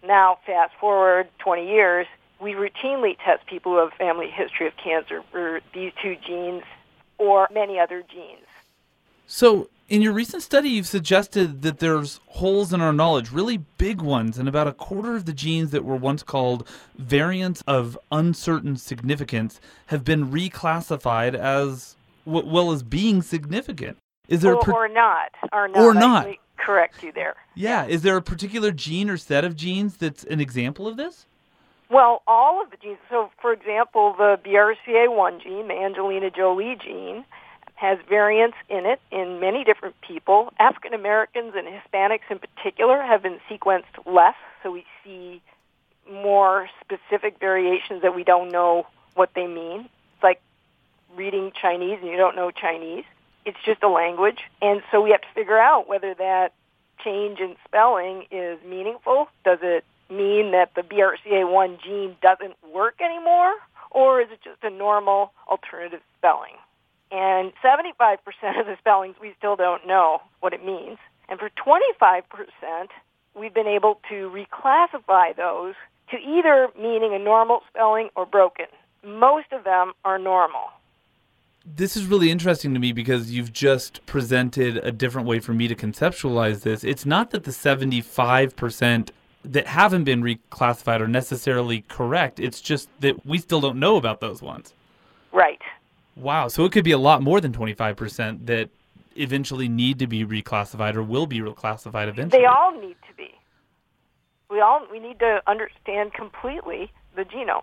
Now, 0.02 0.38
fast 0.46 0.72
forward 0.80 1.28
20 1.38 1.68
years, 1.68 2.06
we 2.40 2.52
routinely 2.52 3.16
test 3.24 3.46
people 3.46 3.72
who 3.72 3.78
have 3.78 3.92
family 3.94 4.30
history 4.30 4.66
of 4.66 4.72
cancer 4.76 5.22
for 5.30 5.60
these 5.74 5.92
two 6.02 6.16
genes 6.26 6.62
or 7.18 7.48
many 7.52 7.78
other 7.78 8.02
genes. 8.02 8.46
So, 9.26 9.68
in 9.88 10.02
your 10.02 10.12
recent 10.12 10.42
study, 10.42 10.68
you've 10.68 10.86
suggested 10.86 11.62
that 11.62 11.78
there's 11.78 12.20
holes 12.26 12.72
in 12.72 12.80
our 12.80 12.92
knowledge, 12.92 13.32
really 13.32 13.58
big 13.78 14.00
ones, 14.02 14.38
and 14.38 14.48
about 14.48 14.68
a 14.68 14.72
quarter 14.72 15.16
of 15.16 15.24
the 15.24 15.32
genes 15.32 15.70
that 15.70 15.84
were 15.84 15.96
once 15.96 16.22
called 16.22 16.66
variants 16.96 17.62
of 17.66 17.98
uncertain 18.12 18.76
significance 18.76 19.60
have 19.86 20.04
been 20.04 20.30
reclassified 20.30 21.34
as 21.34 21.96
well 22.24 22.70
as 22.70 22.82
being 22.82 23.22
significant. 23.22 23.96
Is 24.28 24.42
there 24.42 24.54
or, 24.54 24.62
per- 24.62 24.72
or 24.72 24.88
not, 24.88 25.30
or 25.52 25.68
not, 25.68 25.78
or 25.78 25.94
not. 25.94 26.28
correct 26.58 27.02
you 27.02 27.12
there. 27.12 27.34
Yeah, 27.54 27.86
is 27.86 28.02
there 28.02 28.16
a 28.16 28.22
particular 28.22 28.72
gene 28.72 29.08
or 29.08 29.16
set 29.16 29.44
of 29.44 29.56
genes 29.56 29.96
that's 29.96 30.24
an 30.24 30.40
example 30.40 30.86
of 30.86 30.98
this? 30.98 31.24
Well, 31.90 32.22
all 32.26 32.62
of 32.62 32.70
the 32.70 32.76
genes. 32.76 32.98
So, 33.08 33.30
for 33.40 33.52
example, 33.52 34.14
the 34.16 34.38
BRCA1 34.44 35.42
gene, 35.42 35.68
the 35.68 35.74
Angelina 35.74 36.30
Jolie 36.30 36.76
gene 36.82 37.24
has 37.76 37.98
variants 38.08 38.56
in 38.68 38.84
it 38.86 39.00
in 39.10 39.40
many 39.40 39.64
different 39.64 39.94
people. 40.00 40.52
African 40.58 40.92
Americans 40.94 41.54
and 41.56 41.66
Hispanics 41.66 42.28
in 42.30 42.40
particular 42.40 43.00
have 43.00 43.22
been 43.22 43.38
sequenced 43.48 43.84
less, 44.04 44.34
so 44.62 44.70
we 44.72 44.84
see 45.04 45.40
more 46.10 46.68
specific 46.80 47.38
variations 47.38 48.02
that 48.02 48.14
we 48.14 48.24
don't 48.24 48.50
know 48.50 48.86
what 49.14 49.30
they 49.34 49.46
mean. 49.46 49.88
It's 50.14 50.22
like 50.22 50.40
reading 51.16 51.52
Chinese 51.60 51.98
and 52.02 52.10
you 52.10 52.16
don't 52.16 52.36
know 52.36 52.50
Chinese. 52.50 53.04
It's 53.44 53.58
just 53.64 53.82
a 53.82 53.88
language. 53.88 54.40
And 54.60 54.82
so 54.90 55.00
we 55.00 55.10
have 55.10 55.20
to 55.20 55.28
figure 55.34 55.58
out 55.58 55.88
whether 55.88 56.14
that 56.14 56.52
change 57.04 57.38
in 57.38 57.54
spelling 57.64 58.26
is 58.30 58.58
meaningful. 58.64 59.28
Does 59.44 59.58
it 59.62 59.84
mean 60.10 60.52
that 60.52 60.74
the 60.74 60.82
BRCA1 60.82 61.82
gene 61.82 62.16
doesn't 62.22 62.54
work 62.72 63.00
anymore? 63.00 63.54
Or 63.90 64.20
is 64.20 64.28
it 64.30 64.40
just 64.44 64.62
a 64.62 64.70
normal 64.70 65.32
alternative 65.48 66.00
spelling? 66.18 66.54
And 67.10 67.52
75% 67.64 68.18
of 68.60 68.66
the 68.66 68.76
spellings 68.78 69.16
we 69.20 69.34
still 69.38 69.56
don't 69.56 69.86
know 69.86 70.20
what 70.40 70.52
it 70.52 70.64
means. 70.64 70.98
And 71.28 71.38
for 71.38 71.50
25%, 71.50 72.22
we've 73.34 73.54
been 73.54 73.66
able 73.66 74.00
to 74.08 74.30
reclassify 74.30 75.36
those 75.36 75.74
to 76.10 76.16
either 76.18 76.68
meaning 76.78 77.14
a 77.14 77.18
normal 77.18 77.62
spelling 77.68 78.10
or 78.16 78.26
broken. 78.26 78.66
Most 79.04 79.52
of 79.52 79.64
them 79.64 79.92
are 80.04 80.18
normal. 80.18 80.70
This 81.64 81.96
is 81.96 82.06
really 82.06 82.30
interesting 82.30 82.72
to 82.72 82.80
me 82.80 82.92
because 82.92 83.30
you've 83.30 83.52
just 83.52 84.04
presented 84.06 84.78
a 84.78 84.90
different 84.90 85.28
way 85.28 85.38
for 85.38 85.52
me 85.52 85.68
to 85.68 85.74
conceptualize 85.74 86.62
this. 86.62 86.82
It's 86.82 87.04
not 87.04 87.30
that 87.30 87.44
the 87.44 87.50
75% 87.50 89.10
that 89.52 89.66
haven't 89.66 90.04
been 90.04 90.22
reclassified 90.22 91.00
are 91.00 91.08
necessarily 91.08 91.84
correct. 91.88 92.38
It's 92.38 92.60
just 92.60 92.88
that 93.00 93.24
we 93.26 93.38
still 93.38 93.60
don't 93.60 93.78
know 93.78 93.96
about 93.96 94.20
those 94.20 94.42
ones. 94.42 94.74
Right. 95.32 95.60
Wow. 96.16 96.48
So 96.48 96.64
it 96.64 96.72
could 96.72 96.84
be 96.84 96.92
a 96.92 96.98
lot 96.98 97.22
more 97.22 97.40
than 97.40 97.52
25% 97.52 98.46
that 98.46 98.70
eventually 99.16 99.68
need 99.68 99.98
to 99.98 100.06
be 100.06 100.24
reclassified 100.24 100.94
or 100.94 101.02
will 101.02 101.26
be 101.26 101.40
reclassified 101.40 102.08
eventually. 102.08 102.42
They 102.42 102.46
all 102.46 102.72
need 102.72 102.96
to 103.08 103.14
be. 103.16 103.30
We 104.50 104.60
all 104.60 104.86
we 104.90 104.98
need 104.98 105.18
to 105.18 105.42
understand 105.46 106.14
completely 106.14 106.90
the 107.14 107.24
genome. 107.24 107.62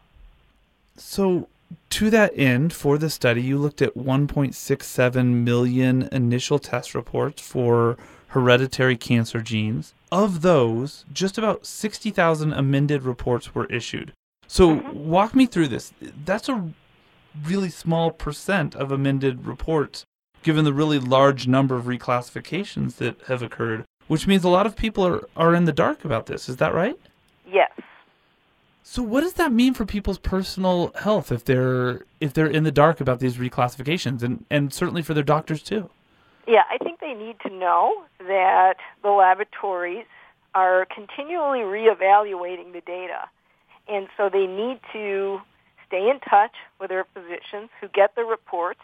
So 0.97 1.47
to 1.91 2.09
that 2.09 2.31
end, 2.37 2.73
for 2.73 2.97
the 2.97 3.09
study, 3.09 3.41
you 3.41 3.57
looked 3.57 3.81
at 3.81 3.95
1.67 3.95 5.25
million 5.43 6.09
initial 6.11 6.59
test 6.59 6.93
reports 6.93 7.41
for 7.41 7.97
hereditary 8.35 8.97
cancer 8.97 9.39
genes. 9.39 9.93
Of 10.11 10.41
those, 10.41 11.05
just 11.13 11.37
about 11.37 11.65
60,000 11.65 12.51
amended 12.51 13.03
reports 13.03 13.55
were 13.55 13.65
issued. 13.67 14.11
So, 14.45 14.75
mm-hmm. 14.75 15.09
walk 15.09 15.33
me 15.33 15.45
through 15.45 15.69
this. 15.69 15.93
That's 16.25 16.49
a 16.49 16.69
really 17.45 17.69
small 17.69 18.11
percent 18.11 18.75
of 18.75 18.91
amended 18.91 19.45
reports, 19.45 20.03
given 20.43 20.65
the 20.65 20.73
really 20.73 20.99
large 20.99 21.47
number 21.47 21.75
of 21.75 21.85
reclassifications 21.85 22.97
that 22.97 23.21
have 23.27 23.41
occurred, 23.41 23.85
which 24.07 24.27
means 24.27 24.43
a 24.43 24.49
lot 24.49 24.65
of 24.65 24.75
people 24.75 25.07
are, 25.07 25.27
are 25.37 25.55
in 25.55 25.63
the 25.63 25.71
dark 25.71 26.03
about 26.03 26.25
this. 26.25 26.49
Is 26.49 26.57
that 26.57 26.73
right? 26.73 26.99
Yes. 27.49 27.71
So 28.83 29.01
what 29.01 29.21
does 29.21 29.33
that 29.33 29.53
mean 29.53 29.73
for 29.73 29.85
people's 29.85 30.19
personal 30.19 30.91
health 30.99 31.31
if 31.31 31.45
they're 31.45 32.05
if 32.19 32.33
they're 32.33 32.45
in 32.45 32.63
the 32.63 32.71
dark 32.71 32.99
about 32.99 33.19
these 33.19 33.37
reclassifications 33.37 34.21
and, 34.21 34.45
and 34.51 34.73
certainly 34.73 35.01
for 35.01 35.13
their 35.13 35.23
doctors 35.23 35.63
too? 35.63 35.89
Yeah, 36.47 36.63
I 36.69 36.77
think 36.77 36.99
they 36.99 37.13
need 37.13 37.39
to 37.41 37.49
know 37.49 38.03
that 38.19 38.75
the 39.01 39.09
laboratories 39.09 40.05
are 40.53 40.85
continually 40.93 41.59
reevaluating 41.59 42.71
the 42.73 42.81
data. 42.81 43.27
And 43.87 44.07
so 44.15 44.29
they 44.29 44.47
need 44.47 44.79
to 44.93 45.41
stay 45.87 46.09
in 46.09 46.19
touch 46.19 46.53
with 46.79 46.89
their 46.89 47.05
physicians 47.13 47.69
who 47.81 47.87
get 47.87 48.15
the 48.15 48.23
reports. 48.23 48.81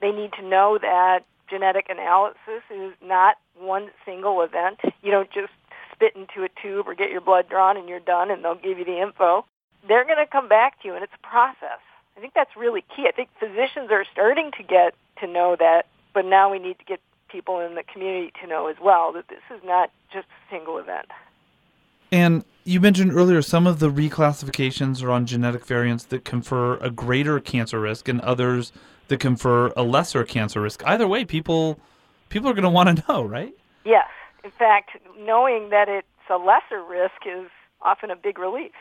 They 0.00 0.10
need 0.10 0.32
to 0.34 0.42
know 0.42 0.78
that 0.80 1.24
genetic 1.48 1.86
analysis 1.88 2.62
is 2.70 2.92
not 3.02 3.36
one 3.58 3.90
single 4.04 4.42
event. 4.42 4.80
You 5.02 5.10
don't 5.10 5.30
just 5.30 5.52
spit 5.92 6.16
into 6.16 6.44
a 6.44 6.48
tube 6.60 6.88
or 6.88 6.94
get 6.94 7.10
your 7.10 7.20
blood 7.20 7.48
drawn 7.48 7.76
and 7.76 7.88
you're 7.88 8.00
done 8.00 8.30
and 8.30 8.44
they'll 8.44 8.54
give 8.54 8.78
you 8.78 8.84
the 8.84 9.00
info. 9.00 9.44
They're 9.86 10.04
going 10.04 10.18
to 10.18 10.26
come 10.26 10.48
back 10.48 10.80
to 10.82 10.88
you 10.88 10.94
and 10.94 11.04
it's 11.04 11.12
a 11.14 11.26
process. 11.26 11.80
I 12.16 12.20
think 12.20 12.32
that's 12.34 12.56
really 12.56 12.84
key. 12.94 13.06
I 13.08 13.12
think 13.12 13.28
physicians 13.38 13.90
are 13.90 14.04
starting 14.12 14.50
to 14.52 14.62
get 14.62 14.94
to 15.20 15.26
know 15.26 15.56
that, 15.58 15.86
now 16.30 16.50
we 16.50 16.58
need 16.58 16.78
to 16.78 16.84
get 16.84 17.00
people 17.28 17.60
in 17.60 17.74
the 17.74 17.82
community 17.82 18.32
to 18.40 18.46
know 18.46 18.68
as 18.68 18.76
well 18.80 19.12
that 19.12 19.28
this 19.28 19.40
is 19.54 19.60
not 19.64 19.90
just 20.12 20.26
a 20.26 20.54
single 20.54 20.78
event. 20.78 21.06
And 22.12 22.44
you 22.64 22.80
mentioned 22.80 23.12
earlier 23.12 23.42
some 23.42 23.66
of 23.66 23.80
the 23.80 23.90
reclassifications 23.90 25.02
are 25.02 25.10
on 25.10 25.26
genetic 25.26 25.66
variants 25.66 26.04
that 26.04 26.24
confer 26.24 26.76
a 26.76 26.90
greater 26.90 27.40
cancer 27.40 27.80
risk 27.80 28.08
and 28.08 28.20
others 28.20 28.72
that 29.08 29.20
confer 29.20 29.72
a 29.76 29.82
lesser 29.82 30.24
cancer 30.24 30.60
risk. 30.60 30.82
Either 30.86 31.08
way, 31.08 31.24
people 31.24 31.78
people 32.28 32.48
are 32.48 32.54
going 32.54 32.64
to 32.64 32.70
want 32.70 32.96
to 32.96 33.04
know, 33.08 33.24
right? 33.24 33.54
Yes. 33.84 34.08
In 34.44 34.50
fact, 34.50 34.90
knowing 35.18 35.70
that 35.70 35.88
it's 35.88 36.06
a 36.30 36.36
lesser 36.36 36.82
risk 36.88 37.26
is 37.26 37.50
often 37.82 38.10
a 38.10 38.16
big 38.16 38.38
relief. 38.38 38.72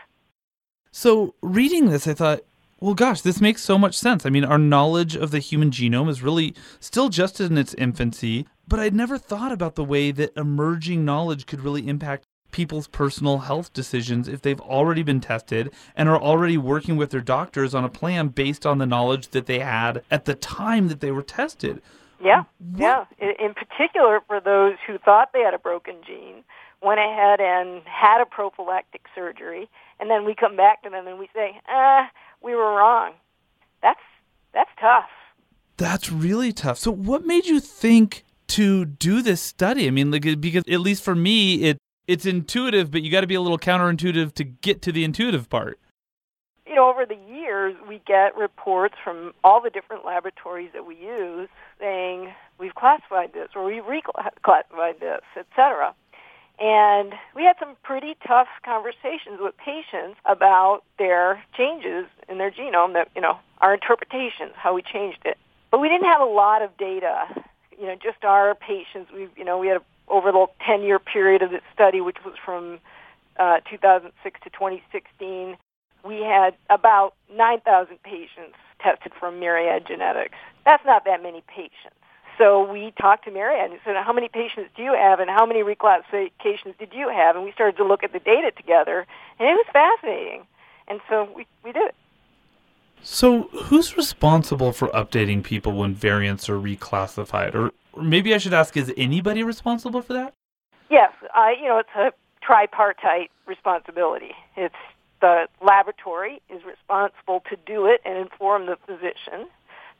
So, 0.91 1.33
reading 1.41 1.89
this, 1.89 2.07
I 2.07 2.13
thought, 2.13 2.41
well, 2.83 2.95
gosh, 2.95 3.21
this 3.21 3.39
makes 3.39 3.61
so 3.61 3.77
much 3.77 3.97
sense. 3.97 4.25
I 4.25 4.29
mean, 4.29 4.43
our 4.43 4.57
knowledge 4.57 5.15
of 5.15 5.31
the 5.31 5.39
human 5.39 5.71
genome 5.71 6.09
is 6.09 6.21
really 6.21 6.53
still 6.81 7.07
just 7.07 7.39
in 7.39 7.57
its 7.57 7.73
infancy, 7.75 8.45
but 8.67 8.77
I'd 8.77 8.93
never 8.93 9.17
thought 9.17 9.53
about 9.53 9.75
the 9.75 9.85
way 9.85 10.11
that 10.11 10.35
emerging 10.35 11.05
knowledge 11.05 11.45
could 11.45 11.61
really 11.61 11.87
impact 11.87 12.25
people's 12.51 12.89
personal 12.89 13.37
health 13.37 13.71
decisions 13.71 14.27
if 14.27 14.41
they've 14.41 14.59
already 14.59 15.01
been 15.01 15.21
tested 15.21 15.71
and 15.95 16.09
are 16.09 16.21
already 16.21 16.57
working 16.57 16.97
with 16.97 17.11
their 17.11 17.21
doctors 17.21 17.73
on 17.73 17.85
a 17.85 17.89
plan 17.89 18.27
based 18.27 18.65
on 18.65 18.79
the 18.79 18.85
knowledge 18.85 19.29
that 19.29 19.45
they 19.45 19.59
had 19.59 20.03
at 20.11 20.25
the 20.25 20.35
time 20.35 20.89
that 20.89 20.99
they 20.99 21.11
were 21.11 21.23
tested. 21.23 21.81
Yeah, 22.21 22.43
what? 22.59 22.81
yeah. 22.81 23.05
In 23.39 23.53
particular, 23.53 24.19
for 24.27 24.41
those 24.41 24.73
who 24.85 24.97
thought 24.97 25.29
they 25.31 25.39
had 25.39 25.53
a 25.53 25.57
broken 25.57 25.95
gene, 26.05 26.43
went 26.81 26.99
ahead 26.99 27.39
and 27.39 27.81
had 27.85 28.21
a 28.21 28.25
prophylactic 28.25 29.03
surgery, 29.15 29.69
and 30.01 30.09
then 30.09 30.25
we 30.25 30.35
come 30.35 30.57
back 30.57 30.83
to 30.83 30.89
them 30.89 31.07
and 31.07 31.17
we 31.17 31.29
say, 31.33 31.61
"Ah, 31.69 32.09
we 32.43 32.53
were 32.55 32.75
wrong." 32.75 33.13
That's 33.81 34.00
that's 34.53 34.69
tough 34.79 35.09
That's 35.77 36.12
really 36.12 36.53
tough. 36.53 36.77
So, 36.77 36.91
what 36.91 37.25
made 37.25 37.45
you 37.45 37.59
think 37.59 38.23
to 38.50 38.85
do 38.85 39.21
this 39.21 39.41
study? 39.41 39.88
I 39.88 39.91
mean, 39.91 40.12
like, 40.12 40.39
because 40.39 40.63
at 40.69 40.79
least 40.79 41.03
for 41.03 41.15
me, 41.15 41.63
it 41.63 41.77
it's 42.07 42.25
intuitive, 42.25 42.91
but 42.91 43.01
you 43.01 43.12
got 43.12 43.21
to 43.21 43.27
be 43.27 43.35
a 43.35 43.41
little 43.41 43.57
counterintuitive 43.57 44.33
to 44.33 44.43
get 44.43 44.81
to 44.83 44.91
the 44.91 45.03
intuitive 45.03 45.50
part. 45.50 45.79
You 46.67 46.75
know, 46.75 46.89
over 46.89 47.05
the 47.05 47.17
years, 47.33 47.75
we 47.88 48.01
get 48.05 48.35
reports 48.35 48.95
from 49.03 49.33
all 49.43 49.62
the 49.62 49.69
different 49.69 50.05
laboratories 50.05 50.71
that 50.73 50.85
we 50.85 50.95
use 50.95 51.50
saying 51.79 52.33
we've 52.57 52.75
classified 52.75 53.33
this 53.33 53.50
or 53.55 53.65
we've 53.65 53.83
reclassified 53.83 55.00
this, 55.00 55.21
etc. 55.38 55.93
And 56.60 57.13
we 57.36 57.43
had 57.43 57.55
some 57.60 57.75
pretty 57.83 58.15
tough 58.25 58.48
conversations 58.63 59.39
with 59.39 59.55
patients 59.57 60.19
about 60.25 60.83
their 61.00 61.43
changes 61.57 62.05
in 62.29 62.38
their 62.38 62.51
genome, 62.51 62.93
that, 62.93 63.10
you 63.15 63.22
know, 63.22 63.39
our 63.60 63.74
interpretations, 63.74 64.51
how 64.55 64.74
we 64.74 64.81
changed 64.81 65.19
it. 65.25 65.38
But 65.72 65.79
we 65.79 65.89
didn't 65.89 66.05
have 66.05 66.22
a 66.22 66.25
lot 66.25 66.62
of 66.62 66.75
data. 66.77 67.25
You 67.79 67.88
know, 67.88 67.95
just 67.95 68.24
our 68.24 68.53
patients, 68.55 69.12
we, 69.12 69.27
you 69.36 69.43
know, 69.43 69.57
we 69.57 69.67
had 69.67 69.81
over 70.07 70.31
the 70.31 70.45
10-year 70.62 71.00
period 71.00 71.41
of 71.41 71.50
this 71.50 71.63
study, 71.74 72.01
which 72.01 72.17
was 72.24 72.36
from 72.45 72.79
uh, 73.38 73.60
2006 73.69 74.39
to 74.43 74.50
2016, 74.51 75.57
we 76.05 76.22
had 76.22 76.53
about 76.69 77.15
9,000 77.33 78.01
patients 78.03 78.55
tested 78.79 79.13
from 79.19 79.39
Myriad 79.39 79.88
Genetics. 79.88 80.38
That's 80.65 80.86
not 80.86 81.05
that 81.05 81.24
many 81.24 81.41
patients. 81.48 82.02
So 82.37 82.71
we 82.71 82.93
talked 82.99 83.25
to 83.25 83.31
Myriad 83.31 83.71
and 83.71 83.79
said, 83.85 83.95
how 83.95 84.13
many 84.13 84.27
patients 84.27 84.69
do 84.75 84.83
you 84.83 84.93
have 84.93 85.19
and 85.19 85.29
how 85.29 85.45
many 85.45 85.61
reclassifications 85.61 86.77
did 86.79 86.93
you 86.93 87.09
have? 87.09 87.35
And 87.35 87.45
we 87.45 87.51
started 87.51 87.77
to 87.77 87.83
look 87.85 88.03
at 88.03 88.11
the 88.11 88.19
data 88.19 88.51
together, 88.51 89.05
and 89.39 89.47
it 89.47 89.53
was 89.53 89.65
fascinating. 89.71 90.45
And 90.87 90.99
so 91.09 91.29
we, 91.35 91.45
we 91.63 91.71
did 91.71 91.89
it. 91.89 91.95
So 93.03 93.43
who's 93.65 93.97
responsible 93.97 94.71
for 94.71 94.87
updating 94.89 95.43
people 95.43 95.73
when 95.73 95.93
variants 95.93 96.49
are 96.49 96.57
reclassified? 96.57 97.53
Or, 97.53 97.71
or 97.93 98.03
maybe 98.03 98.33
I 98.33 98.37
should 98.37 98.53
ask, 98.53 98.75
is 98.77 98.91
anybody 98.97 99.43
responsible 99.43 100.01
for 100.01 100.13
that? 100.13 100.33
Yes. 100.89 101.11
I, 101.35 101.55
you 101.61 101.67
know, 101.67 101.77
it's 101.79 101.89
a 101.95 102.11
tripartite 102.41 103.29
responsibility. 103.45 104.31
It's 104.55 104.75
the 105.21 105.47
laboratory 105.61 106.41
is 106.49 106.61
responsible 106.65 107.43
to 107.49 107.57
do 107.65 107.85
it 107.85 108.01
and 108.05 108.17
inform 108.17 108.65
the 108.65 108.77
physician 108.85 109.47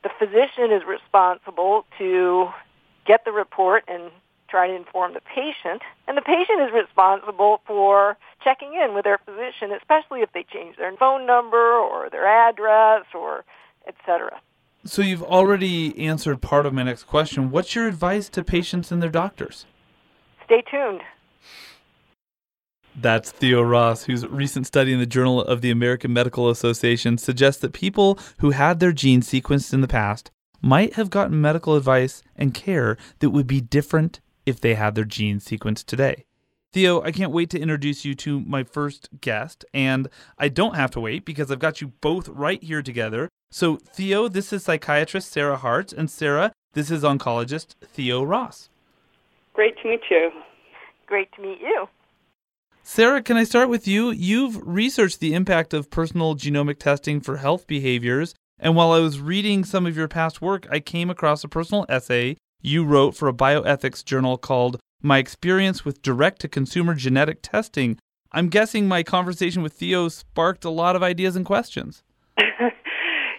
the 0.04 0.10
physician 0.18 0.70
is 0.70 0.82
responsible 0.86 1.86
to 1.98 2.50
get 3.06 3.24
the 3.24 3.32
report 3.32 3.82
and 3.88 4.12
try 4.48 4.68
to 4.68 4.74
inform 4.74 5.14
the 5.14 5.20
patient, 5.34 5.82
and 6.06 6.16
the 6.16 6.22
patient 6.22 6.60
is 6.60 6.72
responsible 6.72 7.60
for 7.66 8.16
checking 8.44 8.74
in 8.74 8.94
with 8.94 9.04
their 9.04 9.18
physician, 9.18 9.72
especially 9.72 10.20
if 10.20 10.30
they 10.32 10.44
change 10.44 10.76
their 10.76 10.94
phone 10.96 11.26
number 11.26 11.72
or 11.72 12.08
their 12.10 12.26
address 12.26 13.04
or 13.14 13.44
etc. 13.88 14.40
So 14.84 15.02
you've 15.02 15.22
already 15.22 15.98
answered 15.98 16.42
part 16.42 16.66
of 16.66 16.74
my 16.74 16.82
next 16.82 17.04
question. 17.04 17.50
What's 17.50 17.74
your 17.74 17.88
advice 17.88 18.28
to 18.28 18.44
patients 18.44 18.92
and 18.92 19.02
their 19.02 19.10
doctors? 19.10 19.64
Stay 20.44 20.62
tuned. 20.70 21.00
That's 22.96 23.32
Theo 23.32 23.60
Ross, 23.62 24.04
whose 24.04 24.26
recent 24.26 24.66
study 24.66 24.92
in 24.92 25.00
the 25.00 25.06
Journal 25.06 25.40
of 25.40 25.60
the 25.60 25.70
American 25.70 26.12
Medical 26.12 26.48
Association 26.48 27.18
suggests 27.18 27.60
that 27.62 27.72
people 27.72 28.18
who 28.38 28.50
had 28.50 28.78
their 28.78 28.92
genes 28.92 29.28
sequenced 29.28 29.72
in 29.72 29.80
the 29.80 29.88
past 29.88 30.30
might 30.62 30.94
have 30.94 31.10
gotten 31.10 31.40
medical 31.40 31.74
advice 31.74 32.22
and 32.36 32.54
care 32.54 32.96
that 33.18 33.30
would 33.30 33.46
be 33.46 33.60
different 33.60 34.20
if 34.46 34.60
they 34.60 34.74
had 34.74 34.94
their 34.94 35.04
genes 35.04 35.44
sequenced 35.44 35.86
today. 35.86 36.24
Theo, 36.72 37.02
I 37.02 37.12
can't 37.12 37.32
wait 37.32 37.50
to 37.50 37.60
introduce 37.60 38.04
you 38.04 38.14
to 38.16 38.40
my 38.40 38.64
first 38.64 39.08
guest, 39.20 39.64
and 39.74 40.08
I 40.38 40.48
don't 40.48 40.74
have 40.74 40.90
to 40.92 41.00
wait 41.00 41.24
because 41.24 41.50
I've 41.50 41.58
got 41.58 41.80
you 41.80 41.88
both 42.00 42.28
right 42.28 42.62
here 42.62 42.82
together. 42.82 43.28
So, 43.50 43.76
Theo, 43.76 44.28
this 44.28 44.52
is 44.52 44.64
psychiatrist 44.64 45.30
Sarah 45.30 45.56
Hartz, 45.56 45.92
and 45.92 46.10
Sarah, 46.10 46.52
this 46.72 46.90
is 46.90 47.02
oncologist 47.02 47.74
Theo 47.84 48.22
Ross. 48.22 48.70
Great 49.52 49.76
to 49.82 49.88
meet 49.88 50.00
you. 50.10 50.30
Great 51.06 51.30
to 51.32 51.42
meet 51.42 51.60
you. 51.60 51.86
Sarah, 52.86 53.22
can 53.22 53.38
I 53.38 53.44
start 53.44 53.70
with 53.70 53.88
you? 53.88 54.10
You've 54.10 54.60
researched 54.62 55.18
the 55.18 55.32
impact 55.32 55.72
of 55.72 55.88
personal 55.88 56.34
genomic 56.36 56.78
testing 56.78 57.18
for 57.18 57.38
health 57.38 57.66
behaviors. 57.66 58.34
And 58.58 58.76
while 58.76 58.92
I 58.92 58.98
was 58.98 59.18
reading 59.20 59.64
some 59.64 59.86
of 59.86 59.96
your 59.96 60.06
past 60.06 60.42
work, 60.42 60.66
I 60.70 60.80
came 60.80 61.08
across 61.08 61.42
a 61.42 61.48
personal 61.48 61.86
essay 61.88 62.36
you 62.60 62.84
wrote 62.84 63.16
for 63.16 63.26
a 63.26 63.32
bioethics 63.32 64.04
journal 64.04 64.36
called 64.36 64.78
My 65.00 65.16
Experience 65.16 65.86
with 65.86 66.02
Direct 66.02 66.42
to 66.42 66.48
Consumer 66.48 66.94
Genetic 66.94 67.38
Testing. 67.40 67.98
I'm 68.32 68.50
guessing 68.50 68.86
my 68.86 69.02
conversation 69.02 69.62
with 69.62 69.72
Theo 69.72 70.08
sparked 70.08 70.66
a 70.66 70.70
lot 70.70 70.94
of 70.94 71.02
ideas 71.02 71.36
and 71.36 71.46
questions. 71.46 72.02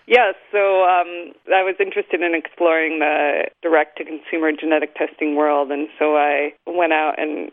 yes, 0.07 0.33
so 0.51 0.85
um, 0.85 1.33
I 1.53 1.61
was 1.61 1.75
interested 1.79 2.21
in 2.21 2.33
exploring 2.33 2.97
the 2.97 3.43
direct 3.61 3.99
to 3.99 4.05
consumer 4.05 4.51
genetic 4.59 4.95
testing 4.95 5.35
world, 5.35 5.69
and 5.69 5.87
so 5.99 6.17
I 6.17 6.53
went 6.65 6.93
out 6.93 7.19
and 7.19 7.51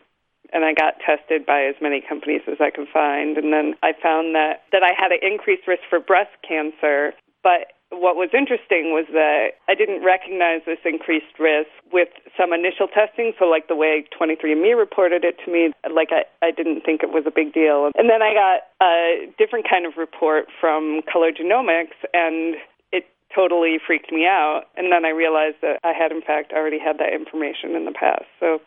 and 0.53 0.63
I 0.63 0.73
got 0.73 1.01
tested 1.01 1.45
by 1.45 1.63
as 1.63 1.75
many 1.81 2.01
companies 2.01 2.41
as 2.47 2.57
I 2.61 2.69
could 2.69 2.87
find. 2.93 3.37
And 3.37 3.51
then 3.51 3.73
I 3.81 3.93
found 3.93 4.35
that, 4.35 4.63
that 4.71 4.83
I 4.83 4.93
had 4.95 5.11
an 5.11 5.19
increased 5.21 5.67
risk 5.67 5.81
for 5.89 5.99
breast 5.99 6.31
cancer. 6.47 7.13
But 7.41 7.73
what 7.93 8.15
was 8.15 8.29
interesting 8.33 8.93
was 8.93 9.05
that 9.13 9.61
I 9.67 9.75
didn't 9.75 10.03
recognize 10.03 10.61
this 10.65 10.81
increased 10.85 11.37
risk 11.39 11.69
with 11.91 12.09
some 12.37 12.53
initial 12.53 12.87
testing. 12.87 13.33
So, 13.37 13.45
like 13.45 13.67
the 13.67 13.75
way 13.75 14.05
23andMe 14.09 14.77
reported 14.77 15.23
it 15.23 15.37
to 15.45 15.51
me, 15.51 15.73
like 15.89 16.09
I, 16.11 16.25
I 16.41 16.51
didn't 16.51 16.81
think 16.81 17.03
it 17.03 17.13
was 17.13 17.25
a 17.25 17.31
big 17.33 17.53
deal. 17.53 17.91
And 17.95 18.09
then 18.09 18.21
I 18.21 18.33
got 18.33 18.59
a 18.81 19.29
different 19.37 19.69
kind 19.69 19.85
of 19.85 19.93
report 19.97 20.47
from 20.59 21.01
Color 21.11 21.31
Genomics, 21.31 21.97
and 22.13 22.55
it 22.91 23.05
totally 23.33 23.77
freaked 23.77 24.11
me 24.11 24.25
out. 24.25 24.65
And 24.75 24.91
then 24.91 25.05
I 25.05 25.09
realized 25.09 25.57
that 25.61 25.77
I 25.83 25.93
had, 25.93 26.11
in 26.11 26.21
fact, 26.21 26.51
already 26.53 26.79
had 26.79 26.97
that 26.97 27.13
information 27.13 27.75
in 27.75 27.85
the 27.85 27.93
past. 27.93 28.25
So 28.39 28.59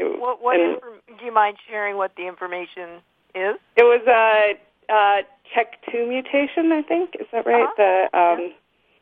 what, 0.00 0.42
what 0.42 0.60
and, 0.60 0.80
do 1.18 1.24
you 1.24 1.32
mind 1.32 1.56
sharing 1.68 1.96
what 1.96 2.12
the 2.16 2.26
information 2.26 3.00
is? 3.34 3.56
It 3.76 3.84
was 3.84 4.02
a, 4.06 4.58
a 4.92 5.22
CHEK2 5.54 6.08
mutation, 6.08 6.72
I 6.72 6.82
think. 6.82 7.16
Is 7.20 7.26
that 7.32 7.46
right? 7.46 7.64
Uh-huh. 7.64 8.08
The 8.10 8.18
um, 8.18 8.40
yeah. 8.40 8.48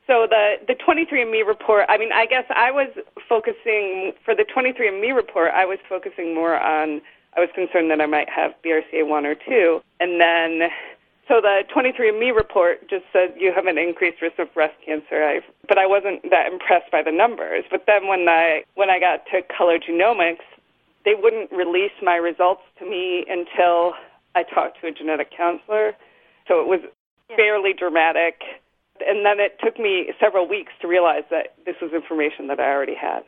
So 0.07 0.27
the 0.31 0.55
the 0.67 0.75
23andMe 0.75 1.47
report. 1.47 1.87
I 1.89 1.99
mean, 1.99 2.13
I 2.13 2.27
guess 2.27 2.45
I 2.55 2.71
was 2.71 2.89
focusing 3.29 4.13
for 4.25 4.35
the 4.35 4.45
23andMe 4.45 5.15
report. 5.15 5.51
I 5.53 5.65
was 5.65 5.79
focusing 5.89 6.35
more 6.35 6.59
on. 6.59 7.01
I 7.37 7.41
was 7.41 7.51
concerned 7.55 7.91
that 7.91 8.01
I 8.01 8.07
might 8.07 8.31
have 8.31 8.53
BRCA1 8.65 9.25
or 9.27 9.35
2, 9.35 9.83
and 10.01 10.19
then 10.19 10.71
so 11.29 11.41
the 11.41 11.65
23andMe 11.75 12.35
report 12.35 12.89
just 12.89 13.05
said 13.13 13.35
you 13.37 13.53
have 13.53 13.67
an 13.67 13.79
increased 13.79 14.23
risk 14.23 14.39
of 14.39 14.53
breast 14.55 14.75
cancer. 14.85 15.25
I, 15.25 15.41
but 15.69 15.77
I 15.77 15.87
wasn't 15.87 16.23
that 16.31 16.47
impressed 16.53 16.91
by 16.93 17.03
the 17.03 17.11
numbers. 17.11 17.65
But 17.69 17.85
then 17.87 18.07
when 18.07 18.29
I 18.29 18.63
when 18.77 18.91
I 18.91 19.01
got 19.01 19.27
to 19.33 19.43
color 19.43 19.79
genomics, 19.79 20.47
they 21.07 21.15
wouldn't 21.15 21.51
release 21.53 21.95
my 22.03 22.17
results 22.17 22.63
to 22.81 22.85
me 22.85 23.25
until 23.31 23.95
I 24.35 24.43
talked 24.43 24.83
to 24.83 24.89
a 24.89 24.93
genetic 24.93 25.31
counselor. 25.35 25.93
So 26.49 26.61
it 26.61 26.67
was 26.67 26.81
yeah. 27.31 27.37
fairly 27.37 27.73
dramatic. 27.73 28.43
And 29.01 29.25
then 29.25 29.39
it 29.39 29.57
took 29.63 29.79
me 29.79 30.13
several 30.19 30.49
weeks 30.49 30.73
to 30.83 30.89
realize 30.89 31.23
that 31.31 31.55
this 31.65 31.77
was 31.81 31.93
information 31.95 32.49
that 32.49 32.59
I 32.59 32.69
already 32.75 32.97
had. 32.97 33.23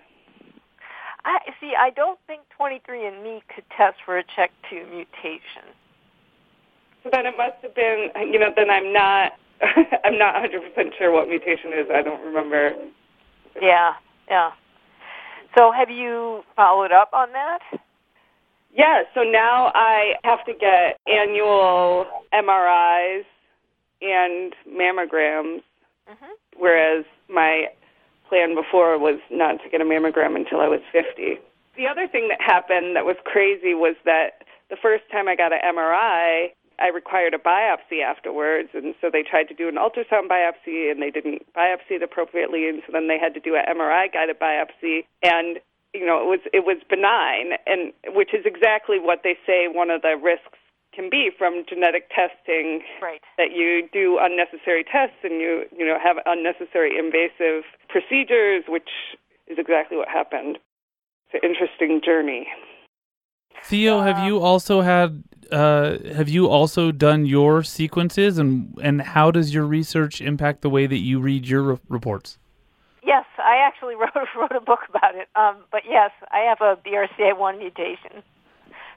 I 1.24 1.38
see. 1.60 1.72
I 1.78 1.90
don't 1.90 2.18
think 2.26 2.42
23andMe 2.58 3.40
could 3.54 3.64
test 3.76 3.98
for 4.04 4.18
a 4.18 4.24
CHEK2 4.24 4.90
mutation. 4.90 5.70
So 7.04 7.10
then 7.12 7.26
it 7.26 7.34
must 7.36 7.62
have 7.62 7.74
been. 7.74 8.08
You 8.16 8.38
know, 8.38 8.50
then 8.56 8.70
I'm 8.70 8.92
not. 8.92 9.32
I'm 10.04 10.18
not 10.18 10.34
100 10.34 10.62
percent 10.62 10.94
sure 10.98 11.12
what 11.12 11.28
mutation 11.28 11.72
is. 11.74 11.86
I 11.94 12.02
don't 12.02 12.24
remember. 12.24 12.72
Yeah. 13.60 13.94
Yeah. 14.30 14.50
So 15.58 15.72
have 15.72 15.90
you 15.90 16.44
followed 16.54 16.92
up 16.92 17.10
on 17.12 17.32
that? 17.32 17.58
Yeah, 18.72 19.02
so 19.12 19.22
now 19.22 19.72
I 19.74 20.12
have 20.22 20.44
to 20.44 20.52
get 20.52 21.00
annual 21.08 22.06
MRIs 22.32 23.24
and 24.00 24.54
mammograms, 24.70 25.62
mm-hmm. 26.08 26.32
whereas 26.56 27.04
my 27.28 27.66
plan 28.28 28.54
before 28.54 28.98
was 29.00 29.18
not 29.32 29.60
to 29.64 29.68
get 29.68 29.80
a 29.80 29.84
mammogram 29.84 30.36
until 30.36 30.60
I 30.60 30.68
was 30.68 30.80
50. 30.92 31.40
The 31.76 31.88
other 31.88 32.06
thing 32.06 32.28
that 32.28 32.40
happened 32.40 32.94
that 32.94 33.04
was 33.04 33.16
crazy 33.24 33.74
was 33.74 33.96
that 34.04 34.44
the 34.70 34.76
first 34.80 35.02
time 35.10 35.26
I 35.26 35.34
got 35.34 35.52
an 35.52 35.58
MRI, 35.64 36.52
I 36.78 36.88
required 36.88 37.34
a 37.34 37.38
biopsy 37.38 38.02
afterwards, 38.04 38.70
and 38.72 38.94
so 39.00 39.10
they 39.12 39.22
tried 39.22 39.48
to 39.48 39.54
do 39.54 39.68
an 39.68 39.74
ultrasound 39.74 40.28
biopsy, 40.30 40.90
and 40.90 41.02
they 41.02 41.10
didn't 41.10 41.42
biopsy 41.54 41.98
it 41.98 42.02
appropriately, 42.02 42.68
and 42.68 42.82
so 42.86 42.92
then 42.92 43.08
they 43.08 43.18
had 43.18 43.34
to 43.34 43.40
do 43.40 43.56
an 43.56 43.64
MRI 43.68 44.12
guided 44.12 44.38
biopsy, 44.38 45.04
and 45.22 45.58
you 45.92 46.06
know 46.06 46.22
it 46.22 46.28
was 46.28 46.40
it 46.52 46.64
was 46.64 46.78
benign, 46.88 47.58
and 47.66 47.92
which 48.14 48.32
is 48.32 48.46
exactly 48.46 48.98
what 48.98 49.20
they 49.24 49.36
say 49.46 49.66
one 49.66 49.90
of 49.90 50.02
the 50.02 50.14
risks 50.16 50.58
can 50.94 51.10
be 51.10 51.30
from 51.36 51.64
genetic 51.68 52.10
testing. 52.10 52.82
Right. 53.02 53.20
That 53.36 53.52
you 53.54 53.88
do 53.92 54.18
unnecessary 54.20 54.84
tests 54.84 55.18
and 55.22 55.40
you 55.40 55.64
you 55.76 55.86
know 55.86 55.98
have 56.02 56.16
unnecessary 56.26 56.94
invasive 56.98 57.64
procedures, 57.88 58.64
which 58.68 58.90
is 59.48 59.58
exactly 59.58 59.96
what 59.96 60.08
happened. 60.08 60.58
It's 61.30 61.42
an 61.42 61.48
interesting 61.48 62.00
journey. 62.04 62.46
Theo, 63.68 64.00
have 64.00 64.24
you 64.24 64.40
also 64.40 64.80
had 64.80 65.22
uh, 65.52 65.98
have 66.14 66.28
you 66.30 66.48
also 66.48 66.90
done 66.90 67.26
your 67.26 67.62
sequences, 67.62 68.38
and 68.38 68.74
and 68.82 69.02
how 69.02 69.30
does 69.30 69.52
your 69.52 69.64
research 69.64 70.22
impact 70.22 70.62
the 70.62 70.70
way 70.70 70.86
that 70.86 70.98
you 70.98 71.20
read 71.20 71.46
your 71.46 71.62
re- 71.62 71.78
reports? 71.88 72.38
Yes, 73.02 73.26
I 73.38 73.56
actually 73.56 73.94
wrote 73.96 74.14
wrote 74.38 74.56
a 74.56 74.60
book 74.60 74.80
about 74.88 75.14
it. 75.16 75.28
Um, 75.36 75.64
but 75.70 75.82
yes, 75.86 76.12
I 76.30 76.38
have 76.48 76.62
a 76.62 76.76
BRCA1 76.82 77.58
mutation. 77.58 78.22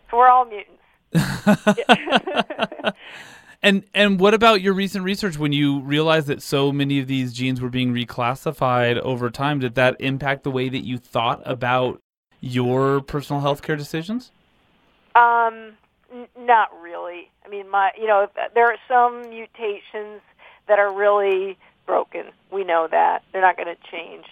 So 0.09 0.17
we're 0.17 0.29
all 0.29 0.45
mutants. 0.45 0.77
and 3.61 3.83
and 3.93 4.21
what 4.21 4.33
about 4.33 4.61
your 4.61 4.73
recent 4.73 5.03
research 5.03 5.37
when 5.37 5.51
you 5.51 5.81
realized 5.81 6.27
that 6.27 6.41
so 6.41 6.71
many 6.71 6.97
of 6.99 7.07
these 7.07 7.33
genes 7.33 7.59
were 7.59 7.69
being 7.69 7.93
reclassified 7.93 8.97
over 8.99 9.29
time? 9.29 9.59
Did 9.59 9.75
that 9.75 9.97
impact 9.99 10.43
the 10.43 10.51
way 10.51 10.69
that 10.69 10.85
you 10.85 10.97
thought 10.97 11.41
about 11.43 12.01
your 12.39 13.01
personal 13.01 13.41
health 13.41 13.61
care 13.61 13.75
decisions? 13.75 14.31
Um, 15.15 15.73
n- 16.11 16.27
not 16.37 16.69
really. 16.81 17.29
I 17.45 17.49
mean, 17.49 17.69
my 17.69 17.91
you 17.99 18.07
know 18.07 18.27
there 18.53 18.65
are 18.67 18.77
some 18.87 19.29
mutations 19.29 20.21
that 20.67 20.79
are 20.79 20.93
really 20.93 21.57
broken. 21.85 22.27
We 22.51 22.63
know 22.63 22.87
that 22.89 23.23
they're 23.31 23.41
not 23.41 23.57
going 23.57 23.67
to 23.67 23.81
change. 23.91 24.25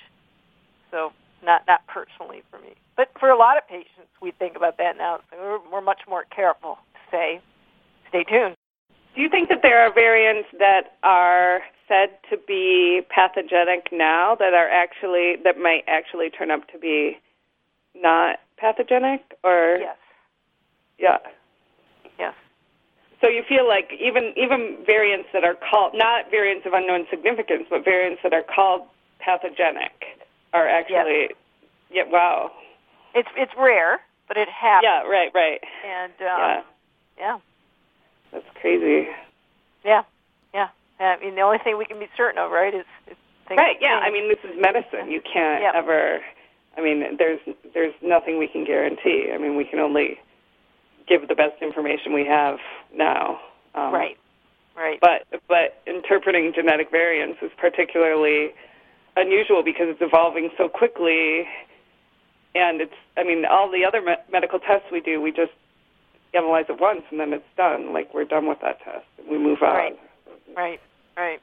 So 0.92 1.12
not 1.44 1.64
not 1.68 1.86
personally 1.88 2.44
for 2.50 2.60
me, 2.60 2.76
but 2.96 3.12
for 3.20 3.30
a 3.30 3.38
lot 3.38 3.58
of 3.58 3.68
patients, 3.68 4.10
we 4.22 4.32
think 4.32 4.56
about 4.56 4.78
that 4.78 4.98
now. 4.98 5.20
So 5.32 5.38
we're, 5.40 5.60
we're 5.72 5.82
much 5.82 6.02
more 6.08 6.26
careful 6.36 6.78
to 6.94 7.00
say, 7.12 7.42
stay 8.10 8.24
tuned. 8.24 8.56
Do 9.16 9.22
you 9.22 9.30
think 9.30 9.50
that 9.50 9.62
there 9.62 9.80
are 9.82 9.94
variants 9.94 10.50
that 10.60 10.98
are 11.04 11.62
said 11.88 12.10
to 12.30 12.38
be 12.48 13.02
pathogenic 13.10 13.90
now 13.92 14.36
that 14.40 14.54
are 14.54 14.70
actually 14.70 15.36
that 15.44 15.58
might 15.58 15.84
actually 15.88 16.30
turn 16.30 16.52
up 16.52 16.68
to 16.70 16.78
be 16.78 17.18
not 17.96 18.40
pathogenic 18.58 19.22
or 19.44 19.78
Yes. 19.80 19.98
Yeah. 21.00 21.18
Yes. 22.20 22.34
So 23.22 23.28
you 23.28 23.44
feel 23.48 23.68
like 23.68 23.92
even 24.00 24.34
even 24.38 24.78
variants 24.86 25.30
that 25.34 25.44
are 25.44 25.56
called 25.56 25.94
not 25.96 26.30
variants 26.32 26.66
of 26.66 26.74
unknown 26.74 27.06
significance, 27.10 27.66
but 27.70 27.84
variants 27.84 28.22
that 28.24 28.34
are 28.34 28.44
called 28.44 28.84
pathogenic 29.20 29.92
are 30.54 30.68
actually 30.68 31.30
yeah 31.92 32.04
wow 32.08 32.52
It's 33.14 33.28
it's 33.36 33.52
rare, 33.58 34.00
but 34.28 34.38
it 34.38 34.48
happens. 34.50 34.84
yeah 34.88 35.04
right 35.04 35.32
right 35.34 35.60
And 35.86 36.14
um, 36.14 36.40
yeah 36.40 36.62
yeah, 37.18 37.38
that's 38.32 38.46
crazy 38.62 39.08
yeah, 39.86 40.04
yeah. 40.54 40.68
I 41.00 41.18
mean, 41.24 41.36
the 41.36 41.42
only 41.42 41.58
thing 41.60 41.78
we 41.78 41.86
can 41.86 41.98
be 42.00 42.08
certain 42.18 42.38
of, 42.38 42.52
right, 42.52 42.74
is, 42.76 42.84
is 43.10 43.16
things 43.48 43.58
right 43.58 43.76
yeah 43.82 44.00
change. 44.00 44.06
I 44.08 44.12
mean 44.12 44.30
this 44.30 44.40
is 44.44 44.60
medicine 44.62 45.12
you 45.12 45.22
can't 45.22 45.62
Yeah. 45.64 45.72
ever 45.76 46.20
I 46.78 46.82
mean 46.82 47.18
there's 47.18 47.40
there's 47.74 47.94
nothing 48.02 48.38
we 48.40 48.48
can 48.48 48.64
guarantee 48.66 49.32
I 49.34 49.38
mean 49.38 49.56
we 49.58 49.66
can 49.66 49.80
only 49.80 50.18
give 51.10 51.28
the 51.28 51.36
best 51.36 51.62
information 51.62 52.14
we 52.14 52.26
have 52.26 52.58
now 52.96 53.40
um, 53.76 53.94
right, 53.94 54.18
right. 54.78 55.00
but 55.02 55.42
but 55.48 55.82
interpreting 55.88 56.52
genetic 56.56 56.90
variants 56.92 57.40
is 57.42 57.52
particularly 57.58 58.50
unusual 59.18 59.64
because 59.64 59.88
it's 59.90 60.02
evolving 60.02 60.50
so 60.58 60.70
quickly 60.70 61.46
and 62.56 62.82
it's 62.82 62.94
i 63.18 63.24
mean 63.24 63.44
all 63.46 63.70
the 63.70 63.84
other 63.86 64.02
me- 64.02 64.24
medical 64.32 64.60
tests 64.60 64.88
we 64.92 65.02
do 65.02 65.20
we 65.20 65.32
just 65.32 65.52
analyze 66.34 66.66
it 66.70 66.80
once 66.80 67.02
and 67.10 67.20
then 67.20 67.34
it's 67.34 67.44
done 67.58 67.92
like 67.92 68.14
we're 68.14 68.24
done 68.24 68.48
with 68.48 68.60
that 68.62 68.80
test 68.84 69.06
and 69.18 69.28
we 69.28 69.38
move 69.38 69.62
on 69.62 69.76
Right. 69.76 70.00
right, 70.56 70.80
right. 71.18 71.42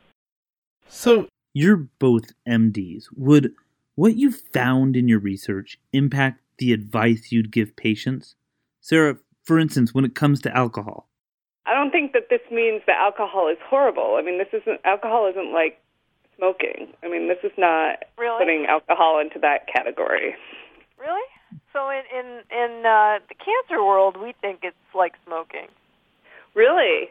So 0.88 1.28
you're 1.52 1.88
both 1.98 2.32
MDs. 2.48 3.04
Would 3.16 3.52
what 3.94 4.16
you 4.16 4.30
found 4.30 4.96
in 4.96 5.08
your 5.08 5.18
research 5.18 5.78
impact 5.92 6.42
the 6.58 6.72
advice 6.72 7.32
you'd 7.32 7.50
give 7.50 7.76
patients? 7.76 8.34
Sarah, 8.80 9.16
for 9.46 9.58
instance, 9.58 9.94
when 9.94 10.04
it 10.04 10.14
comes 10.14 10.40
to 10.42 10.50
alcohol. 10.56 11.08
i 11.66 11.72
don't 11.72 11.90
think 11.96 12.12
that 12.12 12.26
this 12.30 12.44
means 12.50 12.82
that 12.86 12.98
alcohol 13.08 13.48
is 13.48 13.58
horrible 13.72 14.16
i 14.18 14.22
mean 14.22 14.38
this 14.38 14.52
isn't 14.60 14.80
alcohol 14.84 15.22
isn't 15.32 15.52
like 15.52 15.74
smoking 16.36 16.92
i 17.02 17.08
mean 17.08 17.28
this 17.32 17.42
is 17.48 17.52
not 17.56 18.04
Really? 18.18 18.38
putting 18.38 18.66
alcohol 18.66 19.18
into 19.24 19.38
that 19.40 19.66
category 19.74 20.34
Really? 20.98 21.28
So 21.72 21.90
in 21.90 22.04
in 22.18 22.26
in 22.62 22.72
uh, 22.86 23.18
the 23.30 23.36
cancer 23.48 23.84
world, 23.84 24.16
we 24.16 24.32
think 24.40 24.60
it's 24.62 24.90
like 24.94 25.14
smoking. 25.26 25.68
really 26.54 27.10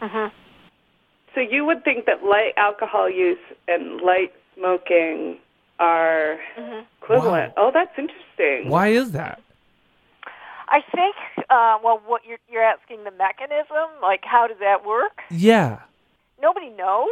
Mm-hmm. 0.00 0.28
So 1.34 1.40
you 1.40 1.64
would 1.66 1.82
think 1.84 2.06
that 2.06 2.22
light 2.22 2.52
alcohol 2.56 3.10
use 3.10 3.44
and 3.68 4.00
light 4.00 4.32
smoking 4.56 5.38
are 5.78 6.38
Mm-hmm. 6.58 6.80
equivalent. 7.02 7.52
Oh, 7.56 7.70
that's 7.74 7.96
interesting. 7.98 8.70
Why 8.70 8.88
is 8.88 9.10
that? 9.12 9.40
I 10.68 10.80
think. 10.94 11.16
Uh, 11.48 11.78
well, 11.82 12.02
what 12.06 12.22
you're 12.26 12.38
you're 12.50 12.64
asking 12.64 13.04
the 13.04 13.10
mechanism, 13.10 13.88
like 14.02 14.24
how 14.24 14.46
does 14.46 14.58
that 14.60 14.84
work? 14.84 15.22
Yeah. 15.30 15.80
Nobody 16.40 16.70
knows. 16.70 17.08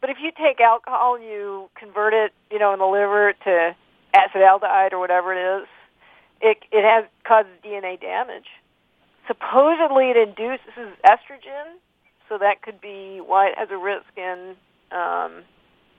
But 0.00 0.10
if 0.10 0.18
you 0.22 0.30
take 0.30 0.60
alcohol 0.60 1.16
and 1.16 1.24
you 1.24 1.70
convert 1.74 2.14
it, 2.14 2.32
you 2.50 2.58
know, 2.58 2.72
in 2.72 2.78
the 2.78 2.86
liver 2.86 3.32
to 3.44 3.76
acetaldehyde 4.14 4.92
or 4.92 4.98
whatever 4.98 5.34
it 5.34 5.62
is, 5.62 5.68
it 6.40 6.58
it 6.72 6.84
has 6.84 7.04
causes 7.24 7.52
DNA 7.64 8.00
damage. 8.00 8.46
Supposedly, 9.26 10.10
it 10.10 10.16
induces 10.16 10.96
estrogen, 11.04 11.76
so 12.28 12.38
that 12.38 12.62
could 12.62 12.80
be 12.80 13.20
why 13.24 13.48
it 13.48 13.58
has 13.58 13.68
a 13.70 13.76
risk 13.76 14.06
in 14.16 14.54
um, 14.92 15.42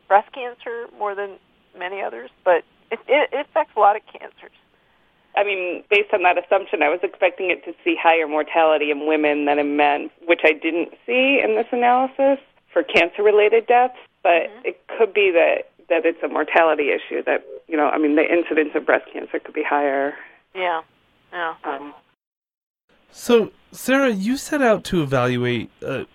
breast 0.07 0.31
cancer 0.31 0.87
more 0.97 1.13
than 1.13 1.37
many 1.77 2.01
others. 2.01 2.29
But 2.45 2.63
it, 2.91 2.99
it, 3.07 3.29
it 3.33 3.45
affects 3.49 3.73
a 3.75 3.79
lot 3.79 3.95
of 3.95 4.01
cancers. 4.05 4.55
I 5.37 5.43
mean, 5.43 5.83
based 5.89 6.13
on 6.13 6.23
that 6.23 6.43
assumption, 6.43 6.81
I 6.81 6.89
was 6.89 6.99
expecting 7.03 7.51
it 7.51 7.63
to 7.65 7.73
see 7.83 7.95
higher 8.01 8.27
mortality 8.27 8.89
in 8.91 9.05
women 9.07 9.45
than 9.45 9.59
in 9.59 9.77
men, 9.77 10.09
which 10.25 10.41
I 10.43 10.53
didn't 10.53 10.89
see 11.05 11.39
in 11.43 11.55
this 11.55 11.67
analysis 11.71 12.39
for 12.73 12.83
cancer-related 12.83 13.67
deaths. 13.67 13.97
But 14.23 14.49
it 14.65 14.81
could 14.97 15.13
be 15.13 15.31
that 15.31 15.69
that 15.89 16.05
it's 16.05 16.21
a 16.23 16.27
mortality 16.27 16.89
issue. 16.89 17.23
That 17.23 17.45
you 17.67 17.77
know, 17.77 17.87
I 17.87 17.97
mean, 17.97 18.15
the 18.15 18.25
incidence 18.29 18.71
of 18.75 18.85
breast 18.85 19.05
cancer 19.13 19.39
could 19.39 19.53
be 19.53 19.63
higher. 19.63 20.15
Yeah, 20.55 20.81
yeah. 21.31 21.53
Um, 21.63 21.93
So, 23.11 23.51
Sarah, 23.71 24.09
you 24.09 24.37
set 24.37 24.61
out 24.61 24.83
to 24.85 25.01
evaluate 25.01 25.69
a 25.81 26.05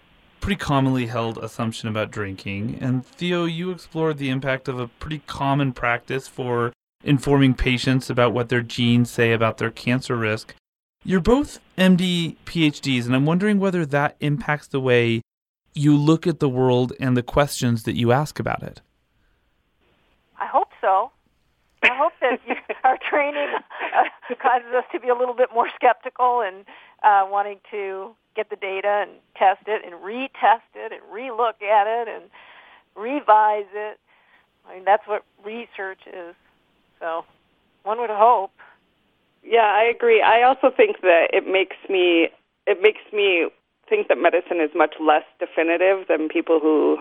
pretty 0.40 0.56
commonly 0.56 1.06
held 1.06 1.38
assumption 1.38 1.88
about 1.88 2.10
drinking, 2.10 2.78
and 2.80 3.06
Theo, 3.06 3.44
you 3.44 3.70
explored 3.70 4.18
the 4.18 4.28
impact 4.28 4.68
of 4.68 4.78
a 4.78 4.88
pretty 4.88 5.22
common 5.26 5.72
practice 5.72 6.26
for 6.28 6.72
informing 7.04 7.54
patients 7.54 8.10
about 8.10 8.32
what 8.32 8.48
their 8.48 8.62
genes 8.62 9.10
say 9.10 9.32
about 9.32 9.58
their 9.58 9.70
cancer 9.70 10.16
risk. 10.16 10.54
You're 11.04 11.20
both 11.20 11.58
MD 11.76 12.36
PhDs, 12.46 13.06
and 13.06 13.14
I'm 13.14 13.26
wondering 13.26 13.58
whether 13.58 13.84
that 13.86 14.16
impacts 14.20 14.68
the 14.68 14.80
way 14.80 15.22
you 15.74 15.96
look 15.96 16.26
at 16.26 16.38
the 16.38 16.48
world 16.48 16.92
and 17.00 17.16
the 17.16 17.22
questions 17.22 17.84
that 17.84 17.96
you 17.96 18.12
ask 18.12 18.38
about 18.38 18.62
it. 18.62 18.80
I 20.38 20.46
hope 20.46 20.68
so. 20.80 21.10
I 21.82 21.90
hope 21.92 22.12
that 22.20 22.40
our 22.84 22.98
training 23.10 23.48
uh, 23.52 24.34
causes 24.40 24.68
us 24.76 24.84
to 24.92 25.00
be 25.00 25.08
a 25.08 25.14
little 25.14 25.34
bit 25.34 25.48
more 25.52 25.68
skeptical 25.74 26.40
and 26.40 26.64
uh, 27.02 27.26
wanting 27.28 27.58
to 27.70 28.14
get 28.36 28.50
the 28.50 28.56
data 28.56 29.04
and 29.06 29.10
test 29.36 29.62
it 29.66 29.84
and 29.84 29.94
retest 30.02 30.70
it 30.74 30.92
and 30.92 31.02
relook 31.12 31.62
at 31.62 31.86
it 31.86 32.08
and 32.08 32.30
revise 32.94 33.66
it. 33.74 33.98
I 34.68 34.74
mean, 34.74 34.84
that's 34.84 35.06
what 35.06 35.24
research 35.44 36.00
is. 36.06 36.34
So 37.02 37.24
one 37.82 37.98
would 38.00 38.10
hope. 38.10 38.52
Yeah, 39.44 39.66
I 39.66 39.82
agree. 39.82 40.22
I 40.22 40.42
also 40.44 40.70
think 40.74 41.00
that 41.02 41.28
it 41.32 41.46
makes 41.46 41.76
me 41.90 42.28
it 42.66 42.78
makes 42.80 43.02
me 43.12 43.48
think 43.88 44.06
that 44.08 44.16
medicine 44.16 44.60
is 44.60 44.70
much 44.74 44.94
less 45.00 45.24
definitive 45.40 46.06
than 46.08 46.28
people 46.28 46.60
who 46.60 46.98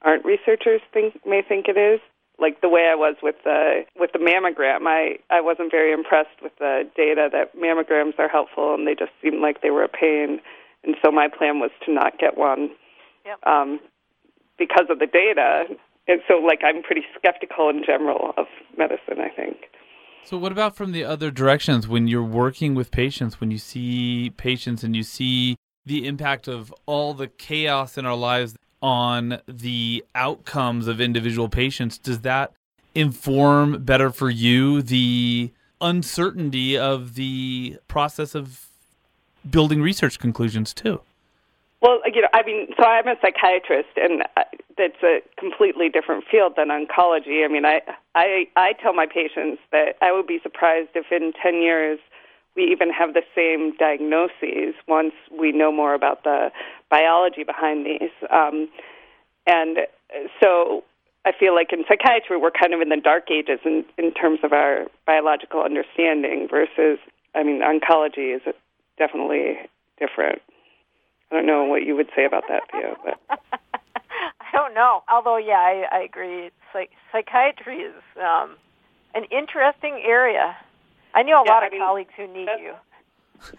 aren't 0.00 0.24
researchers 0.24 0.80
think 0.92 1.20
may 1.26 1.42
think 1.46 1.68
it 1.68 1.76
is. 1.76 2.00
Like 2.38 2.62
the 2.62 2.68
way 2.68 2.88
I 2.90 2.94
was 2.94 3.16
with 3.22 3.36
the 3.44 3.84
with 4.00 4.12
the 4.12 4.18
mammogram, 4.18 4.86
I 4.88 5.18
I 5.30 5.42
wasn't 5.42 5.70
very 5.70 5.92
impressed 5.92 6.40
with 6.42 6.56
the 6.58 6.88
data 6.96 7.28
that 7.30 7.54
mammograms 7.54 8.18
are 8.18 8.28
helpful, 8.28 8.74
and 8.74 8.86
they 8.86 8.94
just 8.94 9.12
seemed 9.22 9.42
like 9.42 9.60
they 9.60 9.70
were 9.70 9.84
a 9.84 9.88
pain. 9.88 10.40
And 10.82 10.96
so 11.04 11.12
my 11.12 11.28
plan 11.28 11.60
was 11.60 11.70
to 11.84 11.92
not 11.92 12.18
get 12.18 12.36
one 12.36 12.70
Yep. 13.24 13.46
um, 13.46 13.78
because 14.58 14.86
of 14.90 14.98
the 14.98 15.06
data. 15.06 15.66
And 16.08 16.20
so, 16.26 16.34
like, 16.34 16.60
I'm 16.64 16.82
pretty 16.82 17.02
skeptical 17.16 17.68
in 17.68 17.84
general 17.84 18.34
of 18.36 18.46
medicine. 18.76 19.20
I 19.20 19.28
think. 19.28 19.56
So, 20.24 20.38
what 20.38 20.52
about 20.52 20.76
from 20.76 20.92
the 20.92 21.04
other 21.04 21.30
directions 21.30 21.88
when 21.88 22.06
you're 22.08 22.22
working 22.22 22.74
with 22.74 22.90
patients, 22.90 23.40
when 23.40 23.50
you 23.50 23.58
see 23.58 24.30
patients 24.36 24.84
and 24.84 24.94
you 24.94 25.02
see 25.02 25.56
the 25.84 26.06
impact 26.06 26.46
of 26.48 26.72
all 26.86 27.12
the 27.12 27.26
chaos 27.26 27.98
in 27.98 28.06
our 28.06 28.16
lives 28.16 28.56
on 28.80 29.40
the 29.46 30.04
outcomes 30.14 30.86
of 30.86 31.00
individual 31.00 31.48
patients? 31.48 31.98
Does 31.98 32.20
that 32.20 32.52
inform 32.94 33.84
better 33.84 34.10
for 34.10 34.30
you 34.30 34.82
the 34.82 35.50
uncertainty 35.80 36.78
of 36.78 37.14
the 37.14 37.78
process 37.88 38.34
of 38.34 38.68
building 39.48 39.82
research 39.82 40.18
conclusions, 40.18 40.72
too? 40.72 41.00
Well, 41.82 42.00
you 42.06 42.22
know, 42.22 42.28
I 42.32 42.44
mean, 42.44 42.68
so 42.78 42.84
I'm 42.86 43.08
a 43.08 43.16
psychiatrist, 43.20 43.88
and 43.96 44.22
that's 44.78 45.02
a 45.02 45.18
completely 45.36 45.88
different 45.88 46.24
field 46.30 46.54
than 46.56 46.68
oncology. 46.68 47.44
I 47.44 47.48
mean, 47.48 47.64
I 47.64 47.80
I 48.14 48.46
I 48.54 48.74
tell 48.80 48.94
my 48.94 49.06
patients 49.06 49.60
that 49.72 49.96
I 50.00 50.12
would 50.12 50.28
be 50.28 50.38
surprised 50.44 50.90
if 50.94 51.06
in 51.10 51.32
10 51.42 51.60
years 51.60 51.98
we 52.54 52.70
even 52.70 52.90
have 52.90 53.14
the 53.14 53.22
same 53.34 53.74
diagnoses 53.78 54.76
once 54.86 55.12
we 55.36 55.50
know 55.50 55.72
more 55.72 55.94
about 55.94 56.22
the 56.22 56.52
biology 56.88 57.42
behind 57.42 57.84
these. 57.84 58.12
Um, 58.30 58.68
and 59.46 59.78
so 60.40 60.84
I 61.24 61.32
feel 61.32 61.52
like 61.52 61.72
in 61.72 61.84
psychiatry 61.88 62.36
we're 62.36 62.52
kind 62.52 62.74
of 62.74 62.80
in 62.80 62.90
the 62.90 62.96
dark 63.02 63.28
ages 63.28 63.58
in 63.64 63.84
in 63.98 64.14
terms 64.14 64.38
of 64.44 64.52
our 64.52 64.86
biological 65.04 65.62
understanding 65.62 66.46
versus 66.48 67.00
I 67.34 67.42
mean 67.42 67.60
oncology 67.60 68.36
is 68.36 68.42
definitely 68.98 69.58
different. 69.98 70.42
I 71.32 71.36
don't 71.36 71.46
know 71.46 71.64
what 71.64 71.82
you 71.84 71.96
would 71.96 72.08
say 72.14 72.24
about 72.26 72.44
that, 72.48 72.64
Theo, 72.70 72.96
but 73.04 73.18
I 74.10 74.52
don't 74.52 74.74
know. 74.74 75.02
Although, 75.10 75.38
yeah, 75.38 75.54
I, 75.54 75.84
I 75.90 76.00
agree. 76.02 76.50
Psych- 76.72 76.90
psychiatry 77.10 77.78
is 77.78 77.94
um, 78.20 78.56
an 79.14 79.24
interesting 79.30 80.02
area. 80.04 80.54
I 81.14 81.22
know 81.22 81.40
a 81.40 81.44
Yeah, 81.46 81.52
lot 81.52 81.62
I 81.62 81.66
of 81.66 81.72
mean, 81.72 81.80
colleagues 81.80 82.12
who 82.16 82.26
need 82.26 82.48
that's- 82.48 82.60
you. 82.62 83.58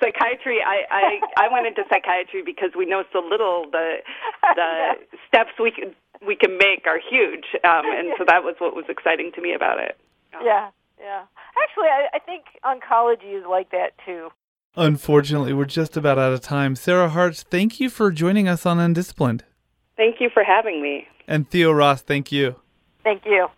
psychiatry 0.00 0.58
I, 0.66 0.82
I 0.90 1.20
I 1.46 1.52
went 1.52 1.64
into 1.66 1.82
psychiatry 1.88 2.42
because 2.44 2.70
we 2.76 2.86
know 2.86 3.04
so 3.12 3.20
little 3.20 3.66
the 3.70 3.98
the 4.56 4.56
Yeah. 4.56 4.94
steps 5.28 5.50
we 5.62 5.70
can 5.70 5.94
we 6.26 6.34
can 6.34 6.58
make 6.58 6.86
are 6.88 6.98
huge 6.98 7.44
um 7.62 7.86
and 7.86 8.08
so 8.18 8.24
that 8.26 8.42
was 8.42 8.56
what 8.58 8.74
was 8.74 8.86
exciting 8.88 9.30
to 9.36 9.40
me 9.40 9.54
about 9.54 9.78
it 9.78 9.96
Yeah, 10.42 10.70
yeah. 10.98 11.22
Actually, 11.62 11.86
I, 11.86 12.08
I 12.14 12.18
think 12.18 12.46
oncology 12.64 13.38
is 13.38 13.44
like 13.48 13.70
that 13.70 13.90
too. 14.04 14.30
Unfortunately, 14.76 15.52
we're 15.52 15.64
just 15.64 15.96
about 15.96 16.18
out 16.18 16.32
of 16.32 16.40
time. 16.40 16.76
Sarah 16.76 17.08
Hartz, 17.08 17.42
thank 17.42 17.80
you 17.80 17.90
for 17.90 18.10
joining 18.12 18.46
us 18.48 18.64
on 18.64 18.78
Undisciplined. 18.78 19.44
thank 19.96 20.20
you 20.20 20.30
for 20.32 20.42
having 20.44 20.80
me 20.82 21.06
And 21.26 21.48
Theo 21.50 21.72
Ross, 21.72 22.02
thank 22.02 22.30
you. 22.32 22.56
Thank 23.04 23.22
you. 23.26 23.48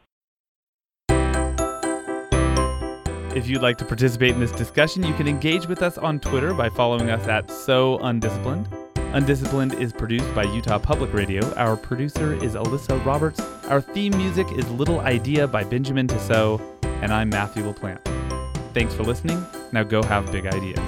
If 3.37 3.49
you'd 3.49 3.63
like 3.63 3.79
to 3.79 3.85
participate 3.85 4.31
in 4.31 4.41
this 4.41 4.53
discussion, 4.53 5.03
you 5.03 5.15
can 5.15 5.27
engage 5.27 5.67
with 5.67 5.83
us 5.83 5.97
on 5.97 6.21
Twitter 6.21 6.53
by 6.53 6.69
following 6.69 7.11
us 7.11 7.27
at 7.29 7.51
So 7.51 7.99
Undisciplined. 7.99 8.69
Undisciplined 8.97 9.75
is 9.75 9.93
produced 9.93 10.35
by 10.35 10.45
Utah 10.45 10.79
Public 10.79 11.13
Radio. 11.13 11.43
Our 11.55 11.77
producer 11.77 12.35
is 12.43 12.55
Alyssa 12.55 13.05
Roberts. 13.05 13.41
Our 13.69 13.81
theme 13.81 14.17
music 14.17 14.47
is 14.53 14.69
Little 14.71 15.01
Idea 15.01 15.47
by 15.47 15.65
Benjamin 15.65 16.09
Tissot. 16.09 16.61
And 16.83 17.13
I'm 17.13 17.29
Matthew 17.29 17.63
LaPlante. 17.65 18.05
Thanks 18.75 18.95
for 18.95 19.03
listening. 19.03 19.45
Now 19.73 19.83
go 19.83 20.03
have 20.03 20.31
big 20.33 20.47
ideas. 20.47 20.79